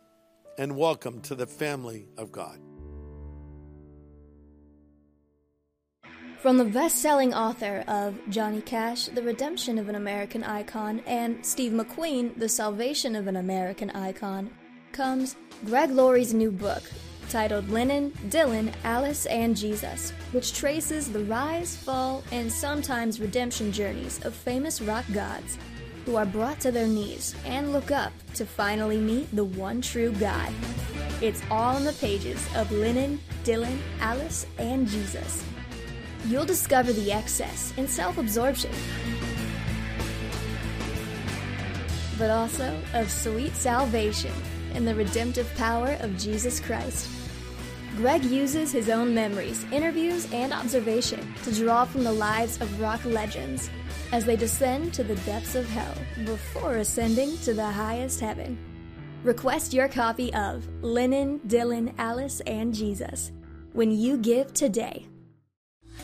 and 0.58 0.76
welcome 0.76 1.20
to 1.22 1.34
the 1.34 1.46
family 1.46 2.08
of 2.18 2.30
God. 2.30 2.58
From 6.38 6.58
the 6.58 6.64
best 6.64 7.02
selling 7.02 7.34
author 7.34 7.82
of 7.88 8.14
Johnny 8.28 8.60
Cash, 8.60 9.06
The 9.06 9.22
Redemption 9.22 9.78
of 9.78 9.88
an 9.88 9.94
American 9.94 10.44
Icon, 10.44 11.00
and 11.06 11.44
Steve 11.44 11.72
McQueen, 11.72 12.38
The 12.38 12.48
Salvation 12.48 13.16
of 13.16 13.26
an 13.26 13.36
American 13.36 13.90
Icon, 13.90 14.50
comes 14.92 15.34
Greg 15.64 15.90
Laurie's 15.90 16.34
new 16.34 16.52
book, 16.52 16.82
titled 17.28 17.68
Lennon, 17.70 18.12
Dylan, 18.28 18.72
Alice, 18.84 19.26
and 19.26 19.56
Jesus, 19.56 20.12
which 20.32 20.52
traces 20.52 21.10
the 21.10 21.24
rise, 21.24 21.76
fall, 21.76 22.22
and 22.30 22.52
sometimes 22.52 23.20
redemption 23.20 23.72
journeys 23.72 24.24
of 24.24 24.34
famous 24.34 24.80
rock 24.80 25.04
gods 25.12 25.58
who 26.08 26.16
are 26.16 26.24
brought 26.24 26.58
to 26.58 26.72
their 26.72 26.86
knees 26.86 27.34
and 27.44 27.70
look 27.70 27.90
up 27.90 28.14
to 28.32 28.46
finally 28.46 28.96
meet 28.96 29.30
the 29.36 29.44
one 29.44 29.82
true 29.82 30.10
God. 30.12 30.50
It's 31.20 31.42
all 31.50 31.76
in 31.76 31.84
the 31.84 31.92
pages 31.92 32.48
of 32.56 32.72
Lennon, 32.72 33.20
Dylan, 33.44 33.76
Alice, 34.00 34.46
and 34.58 34.88
Jesus. 34.88 35.44
You'll 36.24 36.46
discover 36.46 36.94
the 36.94 37.12
excess 37.12 37.74
and 37.76 37.86
self 37.90 38.16
absorption, 38.16 38.70
but 42.16 42.30
also 42.30 42.74
of 42.94 43.10
sweet 43.10 43.54
salvation 43.54 44.32
and 44.72 44.88
the 44.88 44.94
redemptive 44.94 45.54
power 45.56 45.98
of 46.00 46.16
Jesus 46.16 46.58
Christ. 46.58 47.10
Greg 47.96 48.24
uses 48.24 48.72
his 48.72 48.88
own 48.88 49.14
memories, 49.14 49.66
interviews, 49.72 50.26
and 50.32 50.54
observation 50.54 51.34
to 51.42 51.54
draw 51.54 51.84
from 51.84 52.02
the 52.02 52.12
lives 52.12 52.58
of 52.62 52.80
rock 52.80 53.04
legends 53.04 53.68
as 54.12 54.24
they 54.24 54.36
descend 54.36 54.94
to 54.94 55.04
the 55.04 55.16
depths 55.16 55.54
of 55.54 55.68
hell 55.68 55.94
before 56.24 56.76
ascending 56.76 57.36
to 57.38 57.52
the 57.52 57.66
highest 57.66 58.20
heaven. 58.20 58.58
Request 59.24 59.74
your 59.74 59.88
copy 59.88 60.32
of 60.34 60.68
Lennon, 60.80 61.40
Dylan, 61.40 61.92
Alice, 61.98 62.40
and 62.46 62.72
Jesus 62.72 63.32
when 63.72 63.90
you 63.90 64.16
give 64.16 64.54
today. 64.54 65.07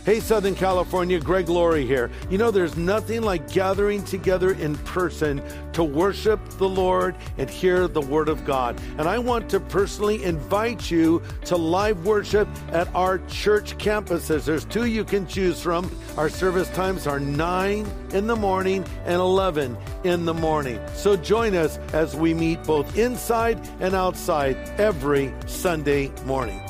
Hey, 0.05 0.21
Southern 0.21 0.55
California, 0.55 1.19
Greg 1.19 1.49
Laurie 1.49 1.87
here. 1.87 2.11
You 2.29 2.37
know, 2.37 2.51
there's 2.51 2.77
nothing 2.77 3.23
like 3.23 3.51
gathering 3.51 4.05
together 4.05 4.53
in 4.53 4.77
person 4.77 5.43
to 5.73 5.83
worship 5.83 6.47
the 6.59 6.69
Lord 6.69 7.17
and 7.39 7.49
hear 7.49 7.89
the 7.89 8.03
Word 8.03 8.29
of 8.29 8.45
God. 8.45 8.79
And 8.99 9.09
I 9.09 9.19
want 9.19 9.49
to 9.49 9.61
personally 9.61 10.23
invite 10.23 10.91
you 10.91 11.23
to 11.47 11.57
live 11.57 12.05
worship 12.05 12.47
at 12.71 12.95
our 12.95 13.17
church 13.29 13.79
campuses. 13.79 14.45
There's 14.45 14.67
two 14.67 14.85
you 14.85 15.05
can 15.05 15.27
choose 15.27 15.63
from. 15.63 15.91
Our 16.19 16.29
service 16.29 16.69
times 16.73 17.07
are 17.07 17.19
9 17.19 17.87
in 18.13 18.27
the 18.27 18.37
morning 18.37 18.85
and 19.07 19.17
11 19.17 19.75
in 20.05 20.27
the 20.27 20.35
morning. 20.35 20.79
So 20.93 21.17
join 21.17 21.55
us 21.55 21.79
as 21.95 22.15
we 22.15 22.35
meet 22.35 22.63
both 22.65 22.99
inside 22.99 23.59
and 23.81 23.95
outside 23.95 24.57
every 24.79 25.33
Sunday 25.47 26.13
morning. 26.27 26.61